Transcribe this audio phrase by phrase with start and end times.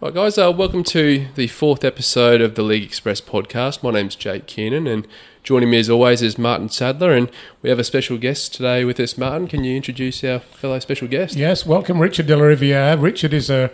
[0.00, 3.82] Right, guys, uh, welcome to the fourth episode of the League Express podcast.
[3.82, 5.08] My name's Jake Kearnan, and
[5.42, 7.28] joining me as always is Martyn Sadler, and
[7.62, 9.18] we have a special guest today with us.
[9.18, 11.34] Martyn, can you introduce our fellow special guest?
[11.34, 12.96] Yes, welcome Richard de la Riviere.
[12.96, 13.72] Richard is a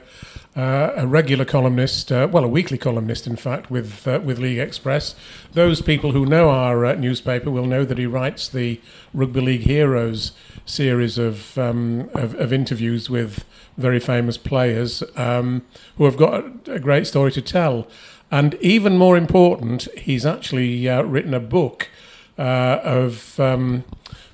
[0.57, 4.59] uh, a regular columnist, uh, well, a weekly columnist, in fact, with uh, with League
[4.59, 5.17] Express.
[5.53, 8.81] Those people who know our uh, newspaper will know that he writes the
[9.13, 10.33] Rugby League Heroes
[10.65, 13.45] series of um, of, of, interviews with
[13.77, 15.63] very famous players um,
[15.97, 17.89] who have got a, a, great story to tell.
[18.31, 21.89] And even more important, he's actually uh, written a book
[22.39, 23.85] uh, of um,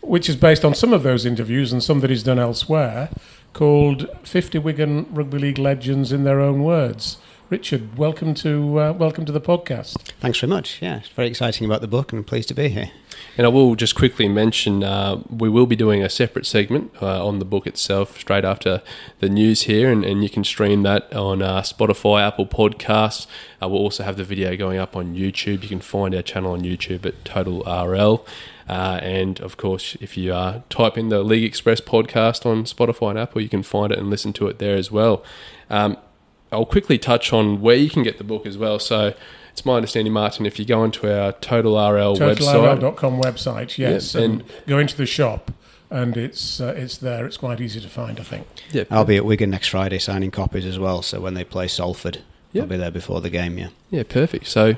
[0.02, 3.10] which is based on some of those interviews and some that he's done elsewhere
[3.52, 7.18] called 50 Wigan Rugby League Legends in Their Own Words.
[7.50, 9.94] Richard, welcome to uh, welcome to the podcast.
[10.20, 10.80] Thanks very much.
[10.80, 12.92] Yeah, it's very exciting about the book, and I'm pleased to be here.
[13.36, 17.26] And I will just quickly mention uh, we will be doing a separate segment uh,
[17.26, 18.82] on the book itself straight after
[19.18, 23.26] the news here, and, and you can stream that on uh, Spotify, Apple Podcasts.
[23.60, 25.64] Uh, we'll also have the video going up on YouTube.
[25.64, 28.24] You can find our channel on YouTube at Total RL.
[28.70, 33.10] Uh, and of course, if you uh, type in the League Express podcast on Spotify
[33.10, 35.24] and Apple, you can find it and listen to it there as well.
[35.68, 35.96] Um,
[36.52, 38.78] I'll quickly touch on where you can get the book as well.
[38.78, 39.12] So
[39.50, 42.36] it's my understanding, Martyn, if you go into our Total RL website.
[42.36, 45.50] TotalRL.com website, yes, yeah, and, and, go into the shop.
[45.90, 47.26] And it's uh, it's there.
[47.26, 48.46] It's quite easy to find, I think.
[48.70, 51.02] Yeah, I'll be at Wigan next Friday signing copies as well.
[51.02, 52.18] So when they play Salford,
[52.52, 52.62] Yep.
[52.62, 53.68] I'll be there before the game, yeah.
[53.90, 54.48] Yeah, perfect.
[54.48, 54.74] So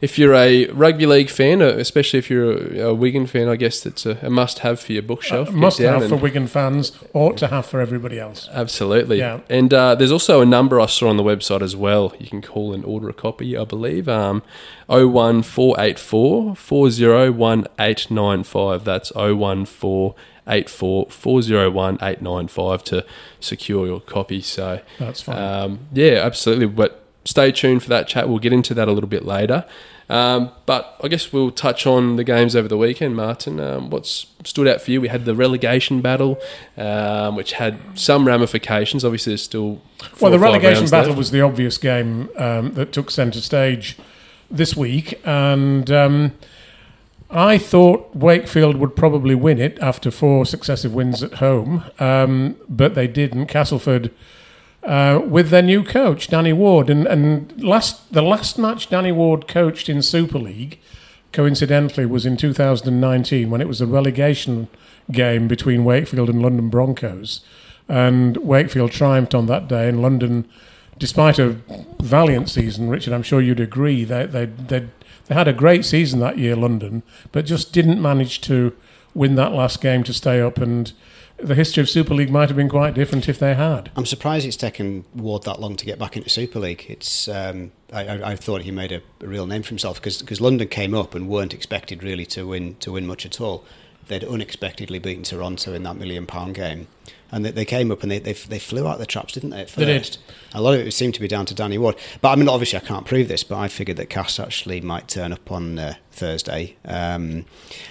[0.00, 3.56] if you're a rugby league fan, uh, especially if you're a, a Wigan fan, I
[3.56, 5.48] guess it's a, a must have for your bookshelf.
[5.48, 8.48] Uh, must have for Wigan fans, ought to have for everybody else.
[8.52, 9.18] Absolutely.
[9.18, 9.40] Yeah.
[9.48, 12.14] And uh, there's also a number I saw on the website as well.
[12.20, 14.08] You can call and order a copy, I believe.
[14.08, 14.44] Um,
[14.88, 18.84] 01484 401895.
[18.84, 20.14] That's 014
[20.46, 23.06] 84 401 895 to
[23.40, 24.40] secure your copy.
[24.40, 25.38] So that's fine.
[25.38, 26.66] Um, yeah, absolutely.
[26.66, 28.28] But stay tuned for that chat.
[28.28, 29.64] We'll get into that a little bit later.
[30.08, 33.58] Um, but I guess we'll touch on the games over the weekend, Martyn.
[33.58, 35.00] Um, what's stood out for you?
[35.00, 36.38] We had the relegation battle,
[36.76, 39.04] um, which had some ramifications.
[39.04, 39.82] Obviously, there's still
[40.20, 41.18] well, the relegation battle left.
[41.18, 43.96] was the obvious game um, that took centre stage
[44.48, 46.32] this week, and um,
[47.36, 52.94] I thought Wakefield would probably win it after four successive wins at home, um, but
[52.94, 53.46] they didn't.
[53.46, 54.10] Castleford
[54.82, 56.88] uh, with their new coach, Danny Ward.
[56.88, 60.78] And, and last the last match Danny Ward coached in Super League,
[61.32, 64.68] coincidentally, was in 2019 when it was a relegation
[65.10, 67.44] game between Wakefield and London Broncos.
[67.86, 70.48] And Wakefield triumphed on that day, and London,
[70.98, 71.56] despite a
[72.00, 74.88] valiant season, Richard, I'm sure you'd agree, they, they, they,
[75.26, 78.76] they had a great season that year, London, but just didn't manage to
[79.14, 80.58] win that last game to stay up.
[80.58, 80.92] And
[81.38, 83.90] the history of Super League might have been quite different if they had.
[83.96, 86.84] I'm surprised it's taken Ward that long to get back into Super League.
[86.88, 90.68] It's um, I, I, thought he made a, a, real name for himself because London
[90.68, 93.64] came up and weren't expected really to win to win much at all.
[94.08, 96.86] They'd unexpectedly beaten Toronto in that million pound game
[97.30, 99.62] and they, they came up and they, they, they flew out the traps, didn't they?
[99.62, 99.78] At first?
[99.78, 100.18] They did.
[100.54, 102.78] A lot of it seemed to be down to Danny Ward, but I mean, obviously,
[102.78, 105.94] I can't prove this, but I figured that Cass actually might turn up on uh,
[106.12, 106.76] Thursday.
[106.84, 107.44] Um,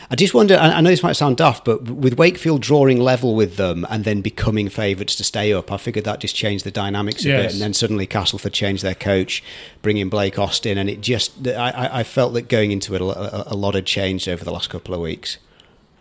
[0.10, 0.58] I just wonder.
[0.58, 4.04] I, I, know this might sound daft, but with Wakefield drawing level with them and
[4.04, 7.44] then becoming favourites to stay up, I figured that just changed the dynamics a yes.
[7.44, 9.44] bit, and then suddenly Castleford changed their coach,
[9.82, 13.56] bringing Blake Austin, and it just I, I felt that going into it, a, a,
[13.56, 15.38] lot had changed over the last couple of weeks.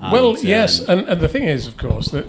[0.01, 2.27] And, well, yes, um, and, and the thing is, of course, that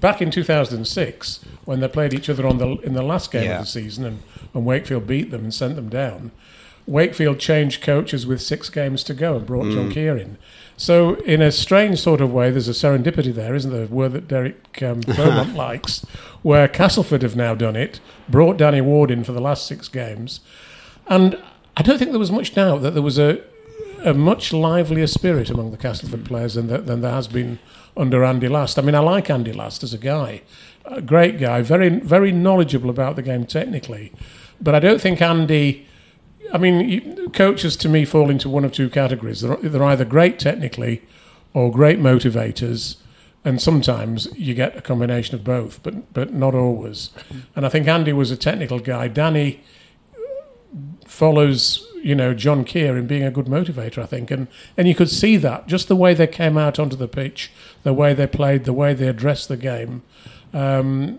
[0.00, 3.58] back in 2006 when they played each other on the in the last game yeah.
[3.58, 4.22] of the season and,
[4.54, 6.30] and Wakefield beat them and sent them down.
[6.86, 9.74] Wakefield changed coaches with six games to go and brought mm.
[9.74, 10.38] John Kear in.
[10.76, 13.84] So, in a strange sort of way, there's a serendipity there, isn't there?
[13.84, 16.04] A word that Derek um, Beaumont likes,
[16.42, 20.40] where Castleford have now done it, brought Danny Ward in for the last six games.
[21.08, 21.40] And
[21.76, 23.40] I don't think there was much doubt that there was a,
[24.04, 27.58] a much livelier spirit among the Castleford players than, the, than there has been
[27.96, 28.78] under Andy Last.
[28.78, 30.42] I mean, I like Andy Last as a guy,
[30.84, 34.12] a great guy, very very knowledgeable about the game technically,
[34.60, 35.86] but I don't think Andy.
[36.52, 39.40] I mean, coaches to me fall into one of two categories.
[39.40, 41.02] They're, they're either great technically
[41.54, 42.96] or great motivators,
[43.44, 47.10] and sometimes you get a combination of both, but but not always.
[47.56, 49.08] And I think Andy was a technical guy.
[49.08, 49.60] Danny
[51.04, 54.94] follows you know John Kear in being a good motivator, I think, and and you
[54.94, 57.50] could see that just the way they came out onto the pitch,
[57.82, 60.02] the way they played, the way they addressed the game,
[60.52, 61.18] um,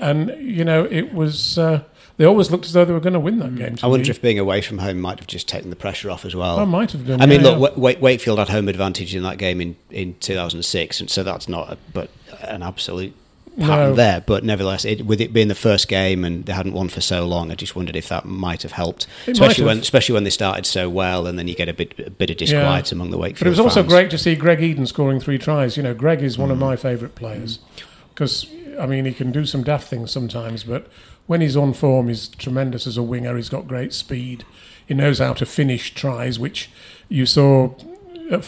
[0.00, 1.58] and you know it was.
[1.58, 1.84] Uh,
[2.18, 3.58] they always looked as though they were going to win that mm.
[3.58, 3.76] game.
[3.82, 4.10] I wonder me.
[4.10, 6.58] if being away from home might have just taken the pressure off as well.
[6.58, 7.20] I might have done.
[7.20, 7.98] I mean, look, yeah.
[8.00, 11.78] Wakefield had home advantage in that game in, in 2006, and so that's not, a,
[11.92, 12.08] but
[12.40, 13.14] an absolute
[13.58, 13.94] pattern No.
[13.94, 14.22] there.
[14.26, 17.26] But nevertheless, it, with it being the first game and they hadn't won for so
[17.26, 20.24] long, I just wondered if that might have helped, It especially might when especially when
[20.24, 23.10] they started so well, and then you get a bit a bit of disquiet among
[23.10, 23.40] the Wakefield.
[23.40, 23.92] But it was also fans.
[23.92, 25.76] great to see Greg Eden scoring three tries.
[25.76, 26.40] You know, Greg is Mm.
[26.40, 27.58] one of my favourite players
[28.14, 28.46] because
[28.80, 30.86] I mean he can do some daft things sometimes, but
[31.26, 33.36] when he's on form, he's tremendous as a winger.
[33.36, 34.44] He's got great speed.
[34.86, 36.70] He knows how to finish tries, which
[37.08, 37.70] you saw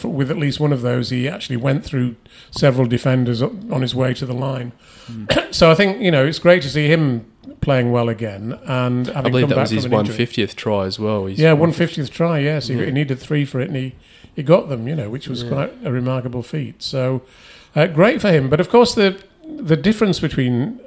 [0.04, 1.10] with at least one of those.
[1.10, 2.16] He actually went through
[2.50, 4.72] several defenders on his way to the line.
[5.06, 5.54] Mm.
[5.54, 7.30] so I think you know it's great to see him
[7.60, 10.26] playing well again and I believe come that back was his injury.
[10.26, 11.26] 150th try as well.
[11.26, 12.38] He's Yeah, one fiftieth try.
[12.38, 12.86] Yes, he, Yeah.
[12.86, 13.94] he needed three for it, and he,
[14.34, 14.86] he got them.
[14.88, 16.82] You know, which was quite a remarkable feat.
[16.82, 17.22] So
[17.74, 18.48] uh, great for him.
[18.48, 20.80] But of course, the the difference between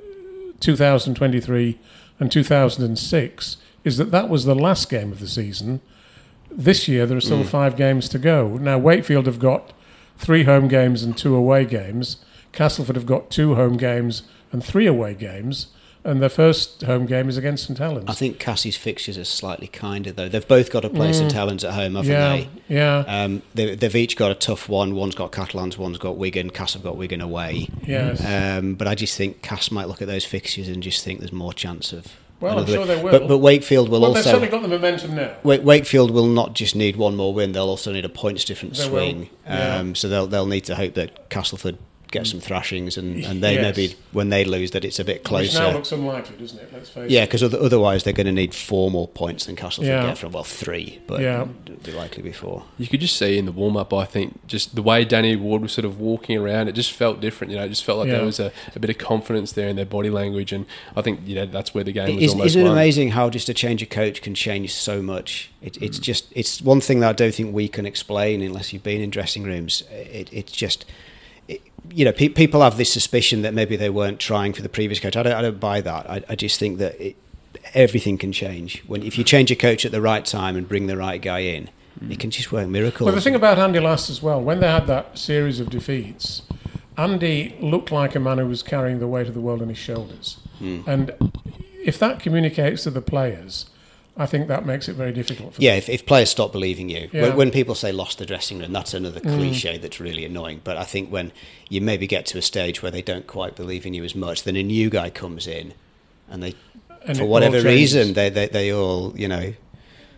[0.60, 1.80] 2023
[2.20, 5.82] and 2006 is that that was the last game of the season.
[6.52, 8.58] This year, there are still five games to go.
[8.58, 9.74] Now, Wakefield have got
[10.18, 12.18] three home games and two away games.
[12.52, 15.68] Castleford have got two home games and three away games.
[16.04, 18.10] And their first home game is against St Helens.
[18.10, 20.28] I think Cassie's fixtures are slightly kinder though.
[20.28, 22.50] They've both got to play St Helens at home, haven't yeah, they?
[22.68, 24.96] yeah, Um, they, they've each got a tough one.
[24.96, 26.50] One's got Catalans, one's got Wigan.
[26.50, 27.70] Cass have got Wigan away.
[27.86, 28.26] yes.
[28.26, 31.32] Um, but I just think Cass might look at those fixtures and just think there's
[31.32, 32.08] more chance of.
[32.42, 33.12] Well, I'm sure they will.
[33.12, 35.36] But, but Wakefield will well, they've certainly got the momentum now.
[35.44, 38.80] Wa- Wakefield will not just need one more win; they'll also need a points difference
[38.80, 39.30] They swing.
[39.46, 39.78] yeah.
[39.78, 41.78] Um, so they'll they'll need to hope that Castleford
[42.12, 43.76] get some thrashings, and, and they Yes.
[43.78, 45.74] maybe when they lose that it's a bit Which now closer.
[45.74, 46.70] looks unlikely, doesn't it?
[46.74, 50.08] Let's face Yeah, because otherwise they're going to need four more points than Castleford Yeah.
[50.08, 51.46] get from well three, but Yeah.
[51.66, 52.66] it'll be likely before.
[52.78, 55.62] You could just see in the warm up, I think, just the way Danny Ward
[55.62, 57.52] was sort of walking around, it just felt different.
[57.52, 58.18] You know, it just felt like Yeah.
[58.18, 60.66] there was a, a bit of confidence there in their body language, and
[60.96, 62.74] I think you know that's where the game was Is, almost isn't it won.
[62.74, 65.50] amazing how just a change of coach can change so much?
[65.62, 66.02] It, it's Mm.
[66.04, 69.10] just it's one thing that I don't think we can explain unless you've been in
[69.12, 69.84] dressing rooms.
[69.92, 70.84] It, it's just.
[71.94, 75.00] You know, pe- people have this suspicion that maybe they weren't trying for the previous
[75.00, 75.16] coach.
[75.16, 76.10] I don't, I don't buy that.
[76.10, 77.16] I, I just think that it,
[77.74, 80.88] everything can change when if you change a coach at the right time and bring
[80.88, 81.70] the right guy in,
[82.10, 83.06] it can just work miracles.
[83.06, 86.42] Well, the thing about Andy Last as well, when they had that series of defeats,
[86.98, 89.78] Andy looked like a man who was carrying the weight of the world on his
[89.78, 90.38] shoulders.
[90.60, 90.82] Hmm.
[90.88, 91.14] And
[91.84, 93.66] if that communicates to the players,
[94.18, 97.10] I think that makes it very difficult for Yeah, if, if players stop believing you,
[97.12, 97.22] Yeah.
[97.22, 97.22] Mm.
[97.30, 100.62] when, when people say lost the dressing room, that's another cliche that's really annoying.
[100.64, 101.32] But I think when
[101.70, 104.44] you maybe get to a stage where they don't quite believe in you as much,
[104.44, 105.74] then a new guy comes in,
[106.30, 106.56] and they,
[107.06, 109.54] And for whatever reason, they, they they all you know,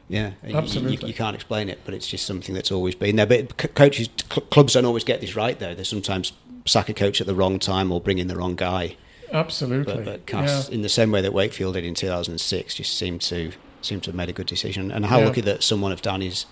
[0.10, 0.98] yeah, Absolutely.
[0.98, 3.26] You, you can't explain it, but it's just something that's always been there.
[3.28, 5.74] But c- coaches, cl- clubs don't always get this right, though.
[5.76, 6.34] They sometimes
[6.66, 8.98] sack a coach at the wrong time or bring in the wrong guy.
[9.32, 9.94] Absolutely.
[9.96, 13.52] But, but Cass, in the same way that Wakefield did in 2006, just seemed to
[13.86, 14.92] seemed to have made a good decision.
[14.92, 15.26] And how Yeah.
[15.26, 16.46] lucky that someone of Danny's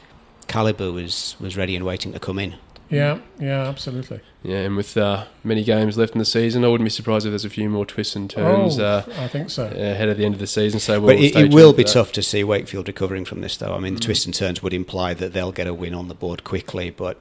[0.48, 2.56] caliber was was ready and waiting to come in.
[2.89, 4.19] yeah, yeah, absolutely.
[4.44, 7.31] Yeah, and with uh, many games left in the season, I wouldn't be surprised if
[7.31, 9.66] there's a few more twists and turns oh, uh, I think so.
[9.68, 10.80] ahead of the end of the season.
[10.81, 11.92] So we'll But it, it will be that.
[11.94, 13.74] tough to see Wakefield recovering from this, though.
[13.74, 14.06] I mean, the Mm.
[14.06, 17.18] twists and turns would imply that they'll get a win on the board quickly, but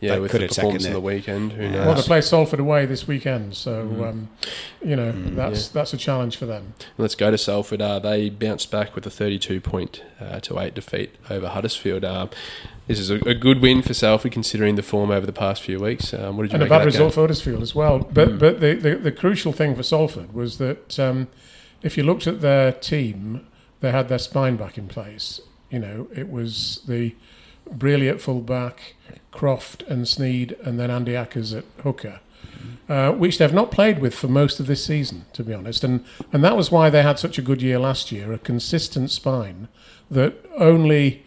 [0.00, 1.70] Yeah, with could the have taken performance on the weekend, who Yeah.
[1.70, 1.86] knows?
[1.86, 4.02] Well, they play Salford away this weekend, so Mm-hmm.
[4.02, 4.28] um,
[4.84, 6.74] you know that's that's a challenge for them.
[6.98, 7.80] Let's go to Salford.
[7.80, 12.04] Uh, they bounced back with a 32 point uh, to 8 defeat over Huddersfield.
[12.04, 12.28] Um,
[12.86, 15.80] this is a, a good win for Salford considering the form over the past few
[15.80, 16.12] weeks.
[16.12, 17.14] Um, what did you and a make bad result game?
[17.14, 18.00] for Huddersfield as well.
[18.00, 18.38] But Hmm.
[18.38, 21.28] but the, the the crucial thing for Salford was that um,
[21.82, 23.46] if you looked at their team,
[23.80, 25.40] they had their spine back in place.
[25.70, 27.14] You know, it was the
[27.78, 28.94] Brierley at fullback,
[29.30, 32.20] Croft and Sneyd, and then Andy Ackers at hooker.
[32.88, 36.04] Uh, which they've not played with for most of this season, to be honest, and
[36.32, 38.30] and that was why they had such a good year last year.
[38.30, 39.68] A consistent spine
[40.10, 41.24] that only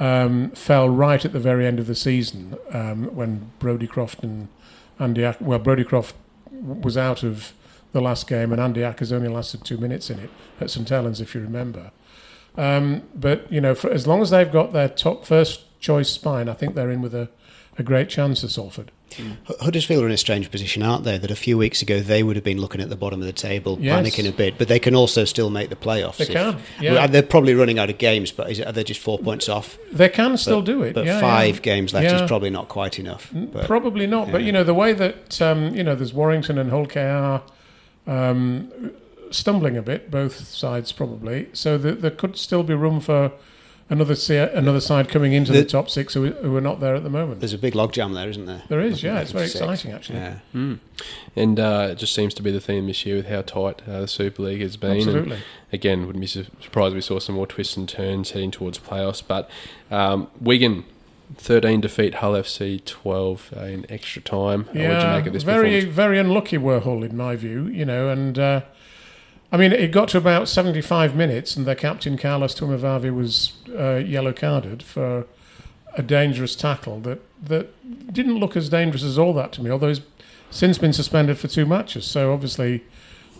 [0.00, 4.48] um, fell right at the very end of the season um, when Brodie Croft and
[4.98, 6.16] Andy Ack- well Brodie Croft
[6.50, 7.52] was out of
[7.92, 11.20] the last game and Andy Ackers only lasted two minutes in it at St Helens
[11.20, 11.92] if you remember.
[12.56, 16.48] Um, but you know, for, as long as they've got their top first choice spine,
[16.48, 17.28] I think they're in with a,
[17.78, 18.90] a great chance at Salford.
[19.18, 21.16] H- Huddersfield are in a strange position, aren't they?
[21.16, 23.32] That a few weeks ago they would have been looking at the bottom of the
[23.32, 24.04] table, Yes.
[24.04, 26.16] panicking a bit, but they can also still make the playoffs.
[26.16, 27.06] They if- can, yeah.
[27.06, 29.78] They're probably running out of games, but is it, are they just four points off?
[29.92, 30.94] They can still But- do it.
[30.94, 31.60] But yeah, five yeah.
[31.62, 33.30] games left is probably not quite enough.
[33.32, 36.70] But Probably not, but you know the way that um, you know there's Warrington and
[36.70, 37.42] Hull KR
[38.10, 38.70] um,
[39.30, 41.48] stumbling a bit, both sides probably.
[41.52, 43.32] So that there could still be room for
[43.88, 46.94] another se- another side coming into the, The- top six who, who are not there
[46.94, 47.40] at the moment.
[47.40, 48.62] there's a big logjam there, isn't there?
[48.68, 49.60] There is, yeah, it's very Six.
[49.60, 50.18] exciting actually.
[50.18, 50.38] Yeah.
[50.54, 50.78] Mm.
[51.36, 54.00] And uh, it just seems to be the theme this year with how tight uh,
[54.02, 54.92] the Super League has been.
[54.92, 55.38] And Absolutely.
[55.72, 59.22] again, wouldn't be surprised if we saw some more twists and turns heading towards playoffs.
[59.26, 59.48] But
[59.90, 60.84] um, Wigan
[61.36, 64.68] 13 defeat Hull FC 12 uh, in extra time.
[64.72, 67.66] Yeah, what did you make of this very very unlucky were Hull in my view.
[67.66, 68.60] You know, and uh,
[69.52, 73.96] I mean it got to about 75 minutes, and their captain Carlos Tuimavave was uh,
[73.96, 75.26] yellow carded for
[75.94, 79.70] a dangerous tackle that that didn't look as dangerous as all that to me.
[79.70, 80.00] Although he's
[80.50, 82.84] since been suspended for two matches, so obviously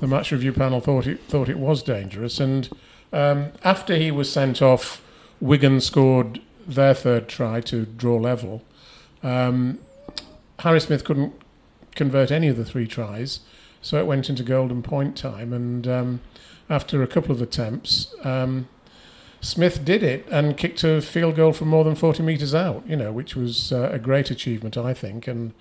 [0.00, 2.40] the match review panel thought it thought it was dangerous.
[2.40, 2.68] And
[3.12, 5.02] um, after he was sent off,
[5.40, 8.62] Wigan scored their third try to draw level.
[9.22, 9.78] Um,
[10.60, 11.34] Harry Smith couldn't
[11.94, 13.40] convert any of the three tries,
[13.80, 15.52] so it went into golden point time.
[15.52, 16.20] And um,
[16.68, 18.68] after a couple of attempts, um,
[19.40, 22.96] Smith did it and kicked a field goal from more than 40 metres out, you
[22.96, 25.26] know, which was uh, a great achievement, I think.
[25.26, 25.52] And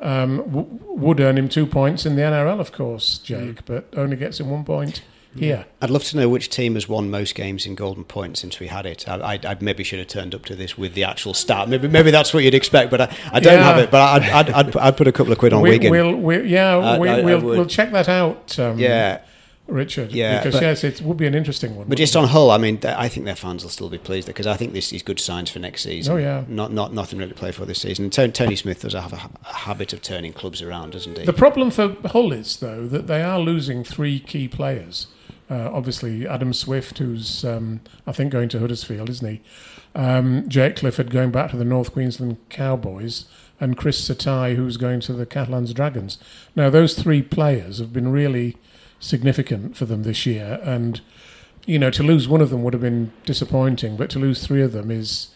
[0.00, 3.66] um, w- would earn him two points in the NRL, of course, Jake, mm.
[3.66, 5.02] but only gets him one point
[5.36, 5.66] here.
[5.80, 8.68] I'd love to know which team has won most games in Golden Point since we
[8.68, 9.08] had it.
[9.08, 11.68] I, I, I maybe should have turned up to this with the actual start.
[11.68, 13.64] Maybe maybe that's what you'd expect, but I, I don't yeah.
[13.64, 13.90] have it.
[13.90, 15.90] But I'd, I'd, I'd, I'd, put a couple of quid on we, Wigan.
[15.90, 18.58] We'll, we, yeah, we, will we'll check that out.
[18.58, 19.22] Um, yeah.
[19.68, 20.12] Richard.
[20.12, 21.88] Yeah, because but, yes, it would be an interesting one.
[21.88, 24.46] But just on Hull, I mean, I think their fans will still be pleased because
[24.46, 26.14] I think this is good signs for next season.
[26.14, 28.10] Oh yeah, not not nothing really to play for this season.
[28.16, 31.24] And Tony Smith does have a, a, habit of turning clubs around, doesn't he?
[31.24, 35.06] The problem for Hull is though that they are losing three key players.
[35.50, 39.40] Uh, obviously, Adam Swift, who's um, I think going to Huddersfield, isn't he?
[39.94, 43.24] Um, Jake Clifford going back to the North Queensland Cowboys,
[43.60, 46.18] and Chris Satae, who's going to the Catalans Dragons.
[46.54, 48.56] Now, those three players have been really
[49.00, 51.00] significant for them this year, and
[51.66, 54.62] you know to lose one of them would have been disappointing, but to lose three
[54.62, 55.28] of them is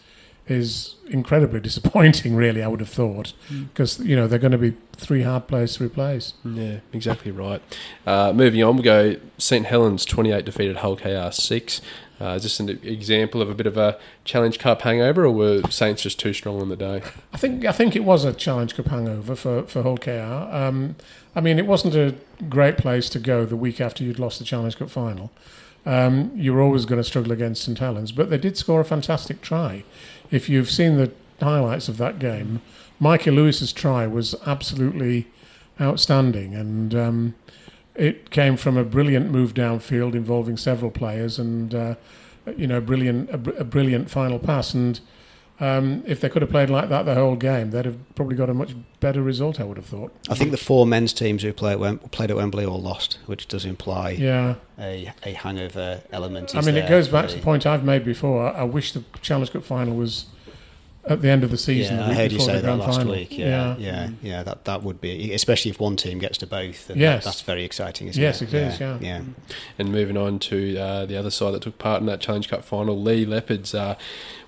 [0.48, 2.34] is incredibly disappointing.
[2.34, 4.06] Really, I would have thought because mm.
[4.06, 6.34] you know they're going to be three hard players to replace.
[6.44, 7.62] Yeah, exactly right.
[8.06, 11.80] Uh, moving on, we go St Helens twenty eight defeated Hull KR six.
[12.20, 15.62] Uh, is this an example of a bit of a Challenge Cup hangover, or were
[15.70, 17.02] Saints just too strong on the day?
[17.32, 20.10] I think I think it was a Challenge Cup hangover for for Hull KR.
[20.10, 20.96] Um,
[21.34, 22.14] I mean, it wasn't a
[22.48, 25.32] great place to go the week after you'd lost the Challenge Cup final.
[25.84, 28.84] Um, you were always going to struggle against St Helens, but they did score a
[28.84, 29.82] fantastic try
[30.32, 32.60] if you've seen the highlights of that game,
[32.98, 35.28] Mikey Lewis's try was absolutely
[35.80, 37.34] outstanding, and um,
[37.94, 41.94] it came from a brilliant move downfield involving several players, and uh,
[42.56, 44.74] you know, brilliant a, a, brilliant final pass.
[44.74, 45.00] And
[45.62, 48.50] um, if they could have played like that the whole game, they'd have probably got
[48.50, 49.60] a much better result.
[49.60, 50.12] I would have thought.
[50.28, 53.20] I think the four men's teams who play at Wem- played at Wembley all lost,
[53.26, 54.56] which does imply yeah.
[54.76, 56.56] a, a hangover element.
[56.56, 58.52] I mean, it goes back to the point I've made before.
[58.52, 60.26] I wish the Challenge Cup final was
[61.04, 61.96] at the end of the season.
[61.98, 63.12] Yeah, the I heard you say that last final.
[63.12, 63.36] week.
[63.36, 66.90] Yeah, yeah, yeah, yeah, That that would be, especially if one team gets to both.
[66.94, 68.08] yes, that, that's very exciting.
[68.08, 68.80] Isn't yes, it, it is.
[68.80, 68.98] Yeah.
[69.00, 69.22] yeah.
[69.78, 72.64] And moving on to uh, the other side that took part in that Challenge Cup
[72.64, 73.96] final, Leigh Leopards uh,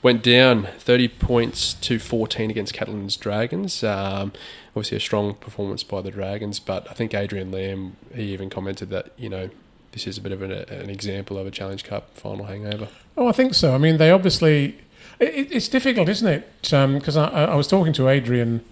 [0.03, 3.83] went down thirty points to fourteen against Catalans Dragons.
[3.83, 4.33] Um,
[4.71, 8.91] obviously, a strong performance by the Dragons, but I think Adrian Lam he even commented
[8.91, 9.51] that you know
[9.91, 12.89] this is a bit of an, an example of a Challenge Cup final hangover.
[13.17, 13.75] Oh, I think so.
[13.75, 14.77] I mean, they obviously
[15.25, 16.49] it, it's difficult, isn't it?
[16.63, 18.65] Because um, I, I, was talking to Adrian,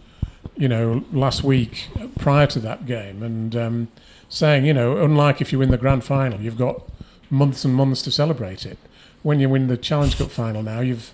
[0.56, 3.88] you know, last week prior to that game, and um,
[4.28, 6.82] saying, you know, unlike if you win the grand final, you've got
[7.30, 8.78] months and months to celebrate it.
[9.22, 11.12] When you win the Challenge Cup final, now you've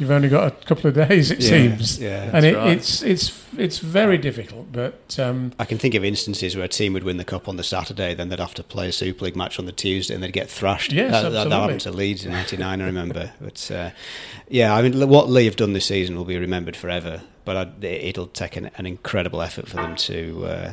[0.00, 1.98] you've only got a couple of days, it yeah, seems.
[1.98, 2.76] Yeah, and it, right.
[2.76, 4.72] it's it's it's very difficult.
[4.72, 7.56] But um, I can think of instances where a team would win the cup on
[7.56, 10.22] the Saturday, then they'd have to play a Super League match on the Tuesday, and
[10.22, 10.92] they'd get thrashed.
[10.92, 11.38] Yes, that, absolutely.
[11.38, 13.32] that, that happened to Leeds in '99, I remember.
[13.40, 13.90] But uh,
[14.48, 17.22] yeah, I mean, what Leigh have done this season will be remembered forever.
[17.44, 20.46] But I, it'll take an, an, incredible effort for them to.
[20.46, 20.72] Uh,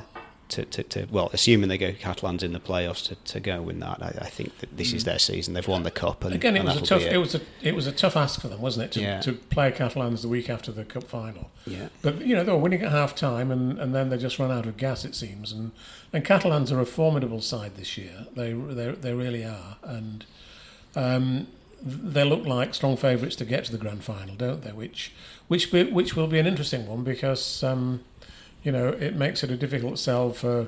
[0.50, 3.66] to, to, to, well, assuming they go Catalans in the playoffs to, to go and
[3.66, 5.06] win that, I, I think that this is mm.
[5.06, 5.54] their season.
[5.54, 7.02] They've won the cup, and again, it and was a tough.
[7.02, 7.14] It.
[7.14, 7.18] it.
[7.18, 9.22] was a it was a tough ask for them, wasn't it, to, yeah.
[9.22, 11.52] to play Catalans the week after the cup final?
[11.66, 11.90] Yeah.
[12.02, 14.52] But you know they were winning at half time, and, and then they just run
[14.52, 15.06] out of gas.
[15.06, 15.72] It seems, and
[16.14, 18.28] and Catalans are a formidable side this year.
[18.36, 20.26] They they they really are, and.
[20.96, 21.48] Um,
[21.80, 24.72] they look like strong favourites to get to the grand final, don't they?
[24.72, 25.14] Which,
[25.48, 28.02] which, be, which will be an interesting one because um,
[28.68, 30.68] you know it makes it a difficult sell for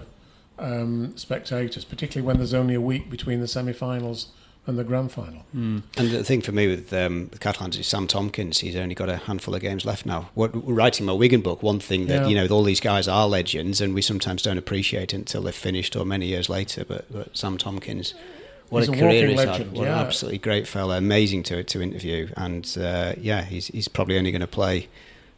[0.58, 4.28] um, spectators, particularly when there's only a week between the semi-finals
[4.66, 5.46] and the grand final.
[5.54, 5.84] Mm.
[5.98, 8.60] And the thing for me with um, the Catalans is Sam Tomkins.
[8.60, 10.30] He's only got a handful of games left now.
[10.34, 12.28] What, writing my Wigan book, one thing that yeah.
[12.28, 15.52] you know, all these guys are legends, and we sometimes don't appreciate it until they're
[15.52, 16.86] finished or many years later.
[16.86, 18.14] But, but Sam Tomkins.
[18.70, 19.72] What he's a, career he's legend, had!
[19.74, 20.00] What yeah.
[20.00, 24.32] an absolutely great fella, amazing to to interview, and uh, yeah, he's he's probably only
[24.32, 24.88] going to play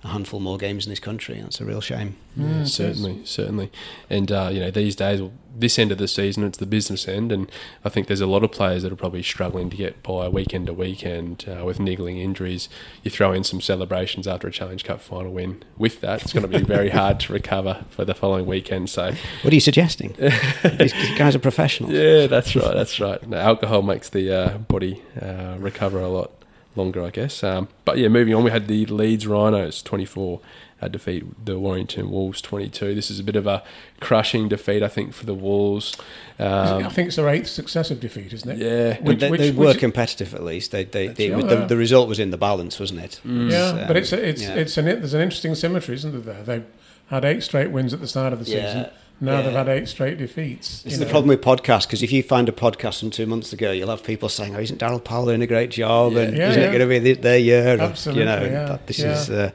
[0.04, 1.40] a handful more games in this country.
[1.40, 2.16] That's a real shame.
[2.38, 3.72] Mm, certainly, certainly.
[4.10, 5.22] And uh, you know, these days,
[5.56, 7.52] this end of the season, it's the business end, and
[7.86, 10.68] I think there's a lot of players that are probably struggling to get by weekend
[10.68, 12.68] to weekend uh, with niggling injuries.
[13.04, 15.64] You throw in some celebrations after a Challenge Cup final win.
[15.78, 18.90] With that, it's going to be very hard to recover for the following weekend.
[18.90, 20.16] So, what are you suggesting?
[20.18, 21.94] these, guys are professionals.
[21.94, 22.74] Yeah, that's right.
[22.74, 23.28] That's right.
[23.28, 26.41] No, alcohol makes the uh, body uh, recover a lot
[26.76, 27.44] longer, I guess.
[27.44, 30.40] Um, but yeah, moving on, we had the Leeds Rhinos 24
[30.82, 32.96] uh, defeat the Warrington Wolves 22.
[32.96, 33.64] This is a bit of a
[34.00, 35.96] crushing defeat, I think, for the Wolves.
[36.40, 38.58] Um, I think it's their eighth successive defeat, isn't it?
[38.58, 40.72] Yeah, which, they, they were which, competitive at least.
[40.72, 43.22] They, they, they the, the, result was in the balance, wasn't it?
[43.26, 43.52] Mm.
[43.52, 44.56] Yeah, um, but it's it's yeah.
[44.56, 46.44] it's an there's an interesting symmetry, isn't there?
[46.44, 46.64] They
[47.08, 48.90] had eight straight wins at the start of the season.
[49.22, 49.42] Now yeah.
[49.44, 50.82] they've had eight straight defeats.
[50.82, 51.06] This is know.
[51.06, 53.90] the problem with podcasts because if you find a podcast from two months ago, you'll
[53.90, 56.22] have people saying, "Oh, isn't Daryl Powell doing a great job?" Yeah.
[56.22, 57.80] And yeah, isn't it going to be their year?
[57.80, 59.30] Absolutely, you know, this is.
[59.30, 59.52] Uh,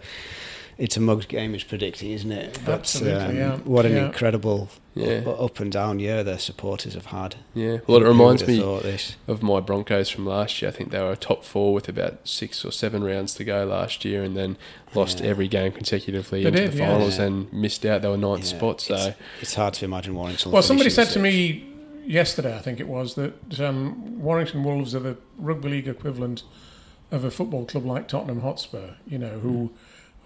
[0.78, 2.58] it's a mugged game is predicting, isn't it?
[2.64, 3.56] But, Absolutely, um, yeah.
[3.58, 4.06] What an yeah.
[4.06, 5.22] incredible yeah.
[5.26, 7.36] up and down year their supporters have had.
[7.54, 8.60] Yeah, well, it reminds me
[9.26, 10.70] of my Broncos from last year.
[10.70, 14.04] I think they were top four with about six or seven rounds to go last
[14.04, 14.58] year, and then
[14.94, 15.30] lost yeah.
[15.30, 18.02] every game consecutively they into did, the finals and missed out.
[18.02, 18.82] They were ninth spot.
[18.82, 20.52] So it's, it's, hard to imagine Warrington.
[20.52, 21.66] Well, somebody said to me
[22.04, 26.42] yesterday, I think it was, that um, Warrington Wolves are the rugby league equivalent
[27.10, 28.96] of a football club like Tottenham Hotspur.
[29.06, 29.70] You know who.
[29.70, 29.70] Mm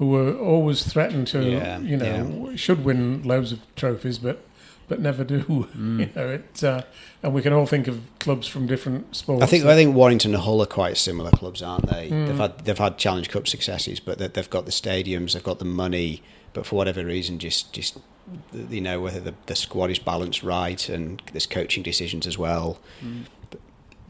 [0.01, 2.57] who were always threatened to, yeah, you know, yeah.
[2.57, 4.43] should win loads of trophies, but
[4.89, 5.69] but never do.
[5.77, 6.01] Mm.
[6.01, 6.83] You know, it, uh,
[7.23, 9.43] and we can all think of clubs from different sports.
[9.43, 12.09] I think I think Warrington and Hull are quite similar clubs, aren't they?
[12.09, 12.27] Mm.
[12.27, 15.67] They've had they've had Challenge Cup successes, but they've got the stadiums, they've got the
[15.67, 16.23] money,
[16.55, 17.99] but for whatever reason, just just
[18.71, 22.79] you know whether the, the squad is balanced right and there's coaching decisions as well.
[23.05, 23.27] Mm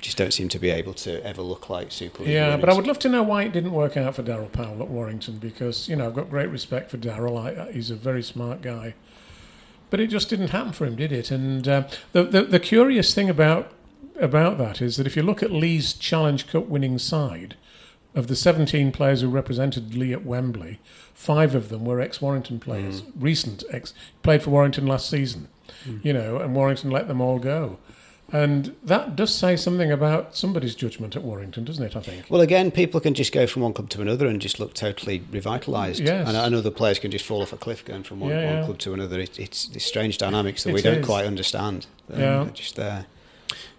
[0.01, 2.33] just don't seem to be able to ever look like Super League.
[2.33, 2.61] Yeah, winners.
[2.61, 4.89] but I would love to know why it didn't work out for Daryl Powell at
[4.89, 7.73] Warrington because you know I've got great respect for Daryl.
[7.73, 8.95] He's a very smart guy,
[9.91, 11.31] but it just didn't happen for him, did it?
[11.31, 13.73] And uh, the, the the curious thing about
[14.21, 17.57] about that is that if you look at Leigh's Challenge Cup winning side,
[18.15, 20.81] of the 17 players who represented Lee at Wembley,
[21.15, 23.13] five of them were ex-Warrington players, mm.
[23.19, 25.49] recent ex played for Warrington last season.
[25.85, 26.05] Mm.
[26.05, 27.79] You know, and Warrington let them all go.
[28.33, 31.97] And that does say something about somebody's judgment at Warrington, doesn't it?
[31.97, 32.27] I think.
[32.29, 35.21] Well, again, people can just go from one club to another and just look totally
[35.21, 36.05] revitalised.
[36.05, 36.29] Yes.
[36.29, 38.55] And, and other players can just fall off a cliff going from one, yeah, yeah.
[38.57, 39.19] one club to another.
[39.19, 41.87] It, it's, it's strange dynamics that it we don't quite understand.
[42.09, 42.49] Yeah.
[42.53, 43.07] just there.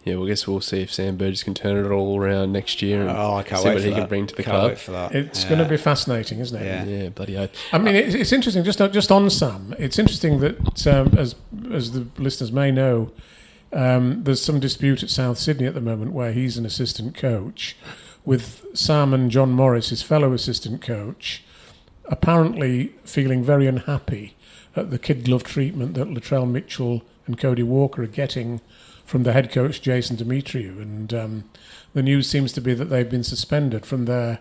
[0.03, 2.81] Yeah, well, I guess we'll see if Sam Burgess can turn it all around next
[2.81, 3.99] year and oh, I can't see wait what he that.
[3.99, 4.71] can bring to the can't club.
[4.71, 5.13] Wait for that.
[5.13, 5.49] It's yeah.
[5.49, 6.65] going to be fascinating, isn't it?
[6.65, 7.51] Yeah, yeah bloody oath.
[7.71, 8.63] I mean, it's, it's interesting.
[8.63, 11.35] Just just on Sam, it's interesting that um, as
[11.71, 13.11] as the listeners may know,
[13.73, 17.75] um, there's some dispute at South Sydney at the moment where he's an assistant coach,
[18.25, 21.43] with Sam and John Morris, his fellow assistant coach,
[22.05, 24.35] apparently feeling very unhappy
[24.75, 28.61] at the kid glove treatment that Latrell Mitchell and Cody Walker are getting
[29.05, 31.43] from the head coach Jason Demetriou, and um,
[31.93, 34.39] the news seems to be that they've been suspended from their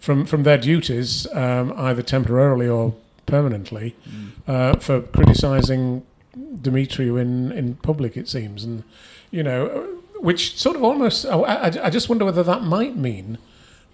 [0.00, 2.94] from from their duties, um, either temporarily or
[3.26, 4.30] permanently, mm.
[4.46, 6.04] uh, for criticising
[6.36, 8.84] Demetriou in, in public, it seems, and
[9.30, 11.26] you know, which sort of almost.
[11.26, 13.38] I, I just wonder whether that might mean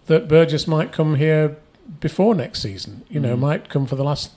[0.06, 1.56] that Burgess might come here
[2.00, 3.04] before next season.
[3.08, 3.40] You know, mm.
[3.40, 4.32] might come for the last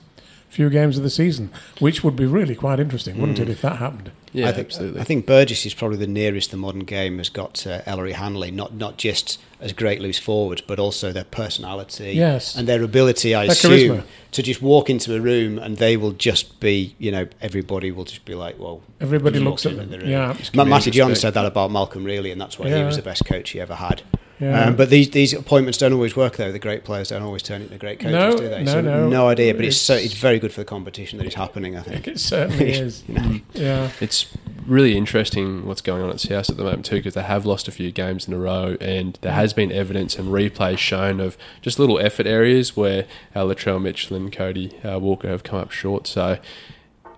[0.48, 3.42] few games of the season, which would be really quite interesting, wouldn't mm.
[3.42, 4.12] it, if that happened?
[4.34, 5.00] Yeah, I think, absolutely.
[5.00, 8.50] I think Burgess is probably the nearest the modern game has got to Ellery Hanley,
[8.50, 12.56] not not just as great loose forwards, but also their personality yes.
[12.56, 14.04] and their ability, I their assume, charisma.
[14.32, 18.04] to just walk into a room and they will just be, you know, everybody will
[18.04, 19.90] just be like, well, everybody looks at them.
[19.90, 20.36] The yeah.
[20.52, 22.78] Matty Johns said that about Malcolm Reilly, and that's why yeah.
[22.78, 24.02] he was the best coach he ever had.
[24.40, 24.64] Yeah.
[24.64, 26.50] Um, but these these appointments don't always work though.
[26.50, 28.64] The great players don't always turn into great coaches, no, do they?
[28.64, 29.54] No, so no, no idea.
[29.54, 31.76] But it's so, it's very good for the competition that is happening.
[31.76, 33.04] I think it certainly is.
[33.08, 33.40] you know?
[33.52, 34.26] Yeah, it's
[34.66, 37.68] really interesting what's going on at South at the moment too, because they have lost
[37.68, 41.36] a few games in a row, and there has been evidence and replays shown of
[41.62, 45.70] just little effort areas where uh, Latrell Mitchell and Cody uh, Walker have come up
[45.70, 46.06] short.
[46.06, 46.38] So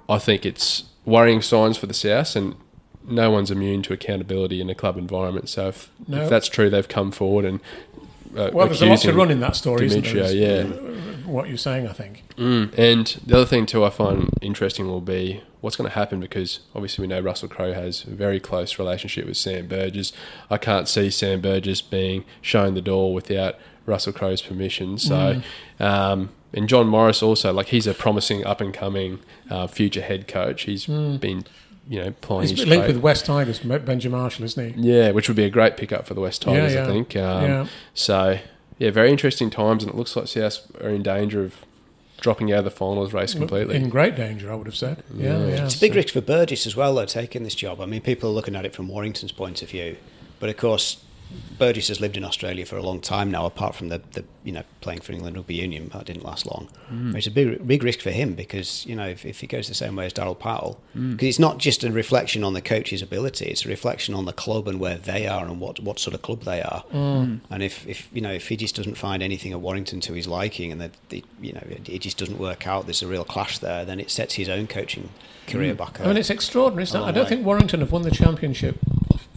[0.08, 2.56] I think it's worrying signs for the South, and
[3.08, 5.48] no one's immune to accountability in a club environment.
[5.48, 6.22] So if, no.
[6.22, 7.60] if that's true, they've come forward and
[8.36, 10.32] uh, well, there's a lot to run in that story, isn't there?
[10.32, 10.64] Yeah,
[11.26, 12.22] what you're saying, I think.
[12.36, 12.76] Mm.
[12.76, 16.60] And the other thing too, I find interesting will be what's going to happen because
[16.74, 20.12] obviously we know Russell Crowe has a very close relationship with Sam Burgess.
[20.50, 24.98] I can't see Sam Burgess being shown the door without Russell Crowe's permission.
[24.98, 25.40] So.
[25.80, 25.84] Mm.
[25.84, 29.18] Um, and John Morris also, like he's a promising up and coming
[29.50, 30.62] uh, future head coach.
[30.62, 31.20] He's mm.
[31.20, 31.44] been
[31.88, 34.80] you know, playing He's linked with West Tigers, Benji Marshall, isn't he?
[34.80, 36.84] Yeah, which would be a great pickup for the West Tigers, yeah, yeah.
[36.84, 37.16] I think.
[37.16, 37.66] Um, yeah.
[37.94, 38.38] So,
[38.78, 41.64] yeah, very interesting times, and it looks like South are in danger of
[42.20, 43.76] dropping out of the finals race completely.
[43.76, 45.02] In great danger, I would have said.
[45.14, 45.64] Yeah, yeah.
[45.64, 47.80] It's a big risk for Burgess as well, though, taking this job.
[47.80, 49.96] I mean, people are looking at it from Warrington's point of view,
[50.40, 51.04] but of course,
[51.58, 54.52] Burgess has lived in Australia for a long time now, apart from the, the you
[54.52, 55.90] know playing for England Rugby Union.
[55.92, 56.68] That didn't last long.
[56.90, 57.14] Mm.
[57.16, 59.74] It's a big big risk for him because you know if, if he goes the
[59.74, 61.22] same way as Daryl Powell, because mm.
[61.22, 64.68] it's not just a reflection on the coach's ability; it's a reflection on the club
[64.68, 66.84] and where they are and what, what sort of club they are.
[66.92, 67.40] Mm.
[67.50, 70.26] And if, if you know if he just doesn't find anything at Warrington to his
[70.26, 73.58] liking and that you know it, it, just doesn't work out, there's a real clash
[73.58, 73.84] there.
[73.84, 75.08] Then it sets his own coaching
[75.46, 75.78] career mm.
[75.78, 76.00] back.
[76.00, 76.86] I mean, it's extraordinary.
[76.88, 77.28] I don't way.
[77.28, 78.78] think Warrington have won the championship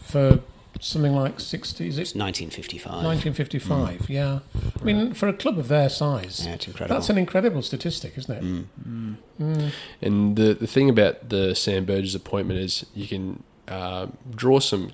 [0.04, 0.39] for
[0.80, 2.02] something like 60 is it?
[2.02, 3.04] It's 1955.
[3.04, 4.10] 1955, mm.
[4.10, 4.39] yeah.
[4.80, 6.96] I mean, for a club of their size, yeah, it's incredible.
[6.96, 8.44] that's an incredible statistic, isn't it?
[8.44, 8.65] Mm.
[8.88, 9.15] Mm.
[9.42, 9.72] mm.
[10.02, 14.94] And the, the thing about the Sam Burgess appointment is you can uh, draw some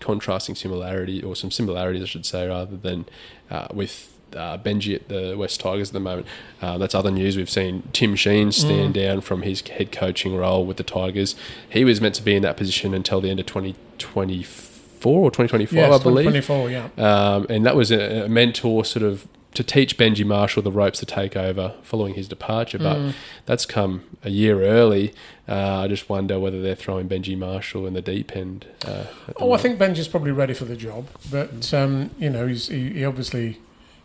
[0.00, 3.06] contrasting similarity, or some similarities, I should say, rather than
[3.50, 6.26] uh, with uh, Benji at the West Tigers at the moment.
[6.60, 7.36] Uh, that's other news.
[7.36, 9.00] We've seen Tim Sheens stand mm.
[9.00, 11.36] down from his head coaching role with the Tigers.
[11.68, 14.71] He was meant to be in that position until the end of 2024
[15.10, 16.32] or 2024, yes, I believe.
[16.32, 16.88] 2024, yeah.
[16.96, 20.98] Um, and that was a, a, mentor sort of to teach Benji Marshall the ropes
[21.00, 22.78] to take over following his departure.
[22.78, 23.14] But mm.
[23.44, 25.12] that's come a year early.
[25.46, 28.66] Uh, I just wonder whether they're throwing Benji Marshall in the deep end.
[28.84, 29.04] Uh,
[29.36, 29.60] oh, moment.
[29.60, 31.08] I think Benji's probably ready for the job.
[31.30, 33.58] But, um, you know, he's, he, he, obviously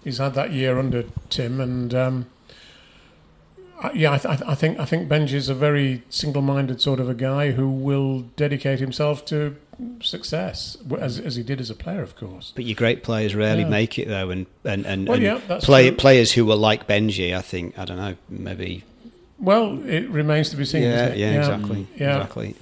[0.04, 1.94] he's had that year under Tim and...
[1.94, 2.26] Um,
[3.94, 7.52] yeah, I, th- I, think I think Benji's a very single-minded sort of a guy
[7.52, 9.56] who will dedicate himself to
[10.02, 12.52] success as, as he did as a player, of course.
[12.56, 13.70] But your great players rarely yeah.
[13.70, 17.36] make it though, and and and, well, and yeah, play, players who were like Benji,
[17.36, 18.84] I think I don't know, maybe.
[19.40, 20.82] Well, it remains to be seen.
[20.82, 22.16] Yeah, yeah, yeah, exactly, yeah.
[22.16, 22.56] exactly.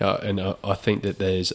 [0.00, 1.52] Yeah, and uh, I think that there's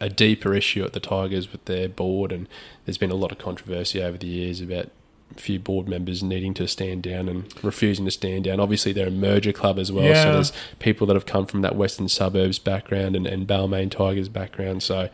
[0.00, 2.48] a deeper issue at the Tigers with their board, and
[2.84, 4.90] there's been a lot of controversy over the years about
[5.34, 8.60] few board members needing to stand down and refusing to stand down.
[8.60, 10.24] Obviously, they're a merger club as well, yeah.
[10.24, 14.28] so there's people that have come from that western suburbs background and, and Balmain Tigers
[14.28, 14.82] background.
[14.82, 15.08] So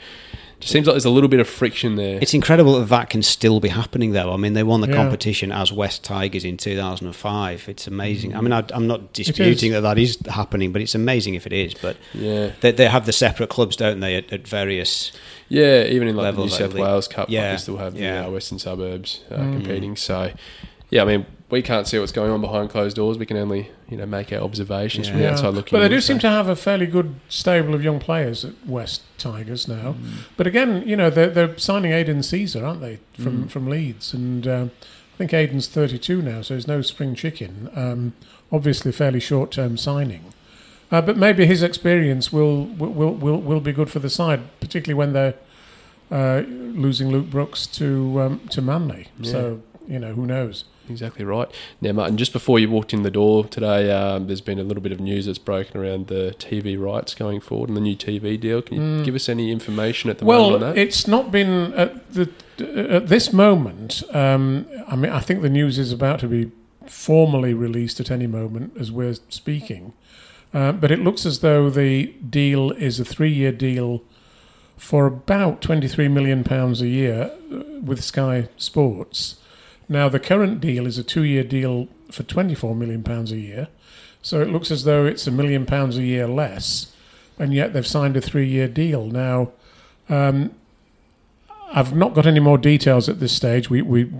[0.61, 2.19] it seems like there's a little bit of friction there.
[2.21, 4.33] It's incredible that that can still be happening, though.
[4.33, 4.97] I mean, they won the yeah.
[4.97, 7.69] competition as West Tigers in 2005.
[7.69, 8.35] It's amazing.
[8.35, 11.53] I mean, I, am not disputing that that is happening, but it's amazing if it
[11.53, 11.75] is.
[11.75, 15.13] But yeah, they, they have the separate clubs, don't they, at, at various
[15.49, 18.23] yeah, even in like the New South Wales Cup, yeah, like we still have yeah.
[18.23, 19.53] the uh, Western Suburbs uh, mm.
[19.55, 19.97] competing.
[19.97, 20.33] So,
[20.91, 23.17] yeah, I mean, we can't see what's going on behind closed doors.
[23.17, 25.13] We can only, you know, make our observations yeah.
[25.13, 25.79] from the outside looking.
[25.79, 29.03] But they do seem to have a fairly good stable of young players at West
[29.17, 29.95] Tigers now.
[29.95, 30.13] Mm.
[30.37, 33.51] But again, you know, they're, they're signing Aidan Sezer, aren't they, from mm.
[33.51, 34.13] from Leeds?
[34.13, 37.71] And uh, I think Aidan's 32 now, so he's no spring chicken.
[37.75, 38.13] Um,
[38.53, 40.35] obviously, fairly short term signing.
[40.91, 44.95] Uh, but maybe his experience will, will will will be good for the side, particularly
[44.95, 45.35] when they're
[46.11, 49.09] uh, losing Luke Brooks to um, to Manly.
[49.19, 49.33] Yeah.
[49.33, 50.65] So you know who knows.
[50.91, 51.49] Exactly right.
[51.81, 54.83] Now, Martyn, just before you walked in the door today, um, there's been a little
[54.83, 58.39] bit of news that's broken around the TV rights going forward and the new TV
[58.41, 58.63] deal.
[58.63, 59.05] Can you mm.
[59.05, 60.81] give us any information at the well, moment on that?
[60.81, 64.03] it's not been at, the, at this moment.
[64.15, 66.51] Um, I mean, I think the news is about to be
[66.87, 69.93] formally released at any moment as we're speaking.
[70.55, 74.03] Uh, but it looks as though the deal is a three-year deal
[74.79, 79.37] for about £23 million a year uh, with Sky Sports.
[79.89, 83.69] Now, the current deal is a two year deal for £24 million a year.
[84.23, 86.93] So it looks as though it's a million pounds a year less,
[87.39, 89.07] and yet they've signed a three year deal.
[89.07, 89.53] Now,
[90.09, 90.53] um,
[91.71, 93.71] I've not got any more details at this stage.
[93.71, 94.11] We, we,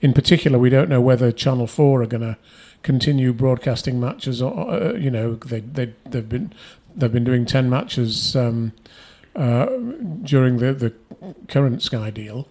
[0.00, 2.38] in particular, we don't know whether Channel Four are going to
[2.82, 6.52] continue broadcasting matches, or uh, you know, they they they've been
[6.94, 8.72] they've been doing ten matches um,
[9.34, 9.66] uh,
[10.22, 10.92] during the, the
[11.48, 12.48] current Sky deal,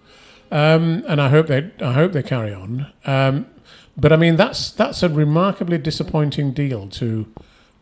[0.51, 2.91] um, and I hope they I hope they carry on.
[3.05, 3.47] Um,
[3.97, 7.31] but I mean that's that's a remarkably disappointing deal to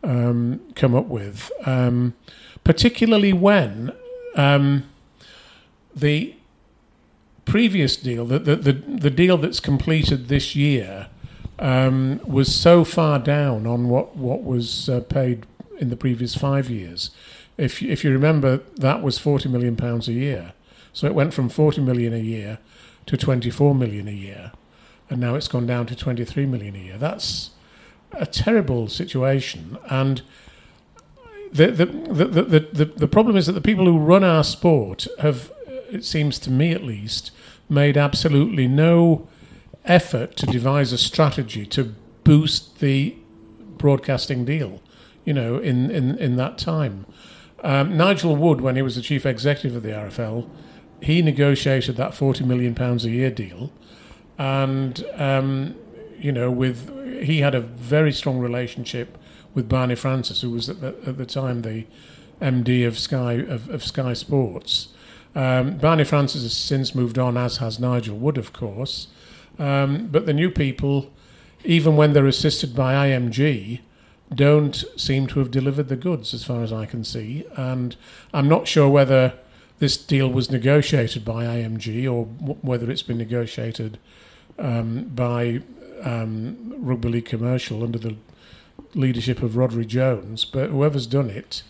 [0.02, 2.14] um, come up with, um,
[2.64, 3.92] particularly when
[4.34, 4.88] um,
[5.94, 6.34] the
[7.44, 11.08] previous deal, the, the, the, the, deal that's completed this year,
[11.58, 15.44] um, was so far down on what, what was uh, paid
[15.78, 17.10] in the previous five years
[17.60, 20.54] if if you remember, that was forty million pounds a year.
[20.92, 22.58] So it went from forty million a year
[23.06, 24.52] to twenty four million a year,
[25.08, 26.98] and now it's gone down to twenty three million a year.
[26.98, 27.50] That's
[28.12, 30.22] a terrible situation, and
[31.52, 35.06] the the, the the, the, the problem is that the people who run our sport
[35.18, 35.52] have,
[35.90, 37.30] it seems to me at least,
[37.68, 39.28] made absolutely no
[39.84, 43.16] effort to devise a strategy to boost the
[43.78, 44.82] broadcasting deal.
[45.24, 47.06] You know, in in in that time.
[47.62, 50.48] Um, Nigel Wood, when he was the chief executive of the RFL,
[51.02, 53.72] he negotiated that forty million pounds a year deal,
[54.38, 55.74] and um,
[56.18, 56.88] you know, with
[57.22, 59.18] he had a very strong relationship
[59.54, 61.86] with Barney Francis, who was at the, at the time the
[62.40, 64.88] MD of Sky of, of Sky Sports.
[65.34, 69.08] Um, Barney Francis has since moved on, as has Nigel Wood, of course.
[69.58, 71.12] Um, but the new people,
[71.64, 73.80] even when they're assisted by IMG,
[74.34, 77.44] don't seem to have delivered the goods, as far as I can see.
[77.56, 77.96] And
[78.32, 79.34] I'm not sure whether
[79.80, 83.98] this deal was negotiated by IMG or w- whether it's been negotiated
[84.58, 85.62] um, by
[86.02, 88.16] um, Rugby League Commercial under the
[88.94, 90.44] leadership of Rhodri Jones.
[90.44, 91.62] But whoever's done it,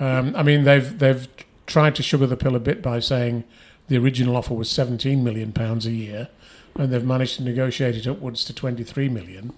[0.00, 1.28] um, I mean, they've they've
[1.66, 3.44] tried to sugar the pill a bit by saying
[3.88, 6.28] the original offer was 17 million pounds a year,
[6.76, 9.52] and they've managed to negotiate it upwards to 23 million.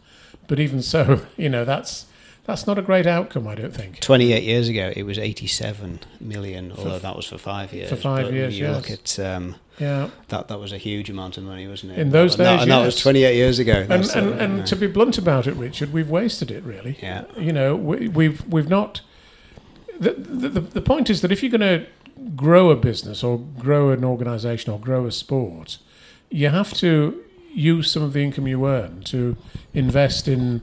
[0.47, 2.05] But even so, you know that's
[2.45, 4.01] that's not a great outcome, I don't think.
[4.01, 7.89] 28 years ago, it was 87 million, although that was for five years.
[7.91, 8.77] For five but years, you yes.
[8.77, 10.11] look at um, Yeah.
[10.29, 11.99] that, that was a huge amount of money, wasn't it?
[11.99, 13.87] In those and that, days, and that was 28 years ago.
[13.89, 16.99] and and, the- and to be blunt about it, Richard, we've wasted it really.
[17.03, 17.25] Yeah.
[17.39, 19.01] You know, we, we've we've not.
[19.99, 21.87] The, the the the point is that if you're going to
[22.37, 25.79] grow a business or grow an organisation or grow a sport,
[26.31, 29.37] you have to use some of the income you earn to
[29.73, 30.63] invest in,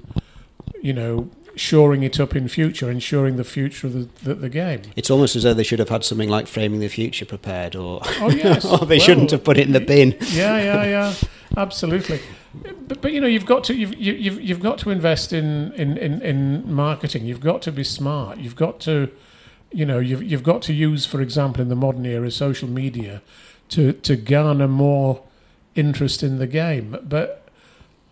[0.81, 4.81] you know, shoring it up in future, ensuring the future of the, the, the game.
[4.95, 7.99] It's almost as though they should have had something like Framing the Future prepared, or,
[8.19, 10.15] Oh yes, or they Well, shouldn't have put it in the bin.
[10.31, 11.13] yeah, yeah, yeah,
[11.57, 12.19] absolutely.
[12.87, 15.71] But, but you know, you've got to you've, you- you've you've got to invest in,
[15.73, 17.25] in, in, in marketing.
[17.25, 18.37] You've got to be smart.
[18.39, 19.09] You've got to,
[19.71, 23.21] you know, you've you've got to use, for example, in the modern era, social media
[23.69, 25.23] to to garner more
[25.75, 26.97] interest in the game.
[27.03, 27.40] But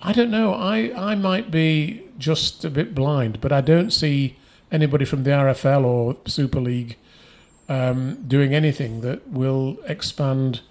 [0.01, 0.53] I don't know.
[0.53, 4.38] I I might be just a bit blind, but I don't see
[4.71, 6.97] anybody from the RFL or Super League
[7.67, 10.62] um, doing anything that will expand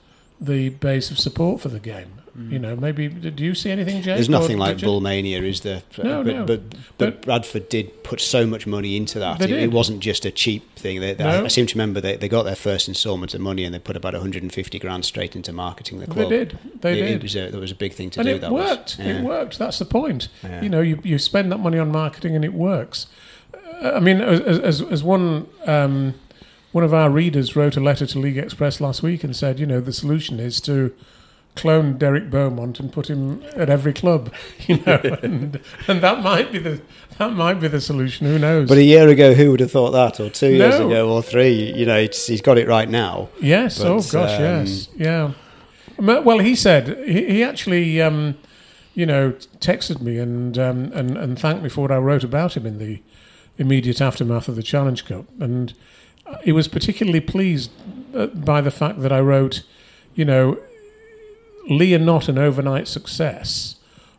[0.41, 2.21] the base of support for the game.
[2.39, 4.15] You know, maybe do you see anything, Jake?
[4.15, 4.87] There's nothing like Richard?
[4.87, 5.83] Bullmania, is there?
[6.03, 6.45] No, but, no.
[6.45, 9.41] But, but, But- Bradford did put so much money into that.
[9.43, 11.01] It, it wasn't just a cheap thing.
[11.01, 11.45] They, they- No.
[11.45, 13.97] I seem to remember they, they got their first instalment of money and they put
[13.97, 16.29] about 150 grand straight into marketing the club.
[16.31, 16.59] They did.
[16.81, 17.11] They it, did.
[17.11, 18.35] It was a, that was a big thing to and do.
[18.37, 18.97] it that worked.
[18.99, 19.19] Was, yeah.
[19.19, 19.59] It worked.
[19.59, 20.29] That's the point.
[20.45, 20.63] Yeah.
[20.63, 23.09] You know, you, you spend that money on marketing and it works.
[23.83, 26.15] Uh, I mean, as as, as one um,
[26.73, 29.67] one of our readers wrote a letter to League Express last week and said, you
[29.67, 30.95] know, the solution is to
[31.59, 34.33] clone Derek Beaumont and put him at every club.
[34.69, 36.83] You know, and, and that might be the
[37.19, 38.27] that might be the solution.
[38.27, 38.69] Who knows?
[38.69, 40.21] But a year ago, who would have thought that?
[40.21, 41.73] Or two years ago, or three?
[41.73, 43.31] You know, it's, he's got it right now.
[43.41, 43.81] Yes.
[43.81, 44.37] oh gosh.
[44.37, 44.89] um, yes.
[44.95, 45.33] Yeah.
[45.99, 48.37] Well, he said he, he actually, um,
[48.95, 52.57] you know, texted me and, um, and and thanked me for what I wrote about
[52.57, 53.03] him in the
[53.57, 55.75] immediate aftermath of the Challenge Cup, and
[56.43, 57.71] he was particularly pleased
[58.15, 59.63] uh, by the fact that I wrote,
[60.15, 60.59] you know,
[61.69, 63.77] Leigh are not an overnight success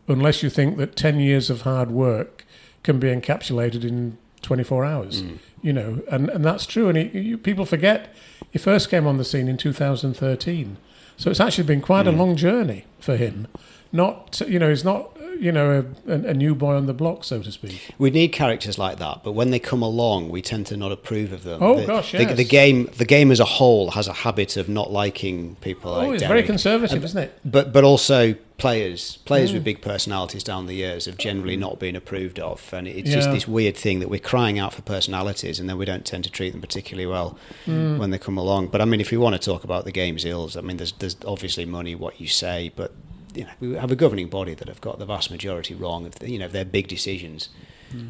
[0.08, 2.46] unless you think that ten years of hard work
[2.84, 5.36] can be encapsulated in twenty four hours hmm.
[5.62, 6.88] you know, and, and that's true.
[6.90, 8.14] And he, you, people forget
[8.52, 10.78] he first came on the scene in 2013,
[11.18, 12.20] so it's actually been quite a hmm.
[12.20, 13.48] long journey for him.
[13.92, 17.42] Not, you know, he's not, you know, a, a new boy on the block, so
[17.42, 17.80] to speak.
[17.98, 21.32] We need characters like that, but when they come along, we tend to not approve
[21.32, 21.64] of them.
[21.64, 22.36] Oh, the, gosh, the, yes.
[22.38, 26.08] the game, the game as a whole, has a habit of not liking people like
[26.08, 26.30] oh, it's Derek.
[26.30, 27.40] very conservative, isn't it?
[27.46, 29.54] But but also players players Mm.
[29.54, 33.32] with big personalities down the years have generally not been approved of, and it's just
[33.32, 36.30] this weird thing that we're crying out for personalities, and then we don't tend to
[36.30, 37.98] treat them particularly well Mm.
[37.98, 38.68] when they come along.
[38.68, 40.92] But I mean, if we want to talk about the game's ills, I mean, there's
[41.00, 42.92] there's obviously money what you say, but
[43.34, 46.16] you know, we have a governing body that have got the vast majority wrong of
[46.16, 47.50] the, you know their big decisions.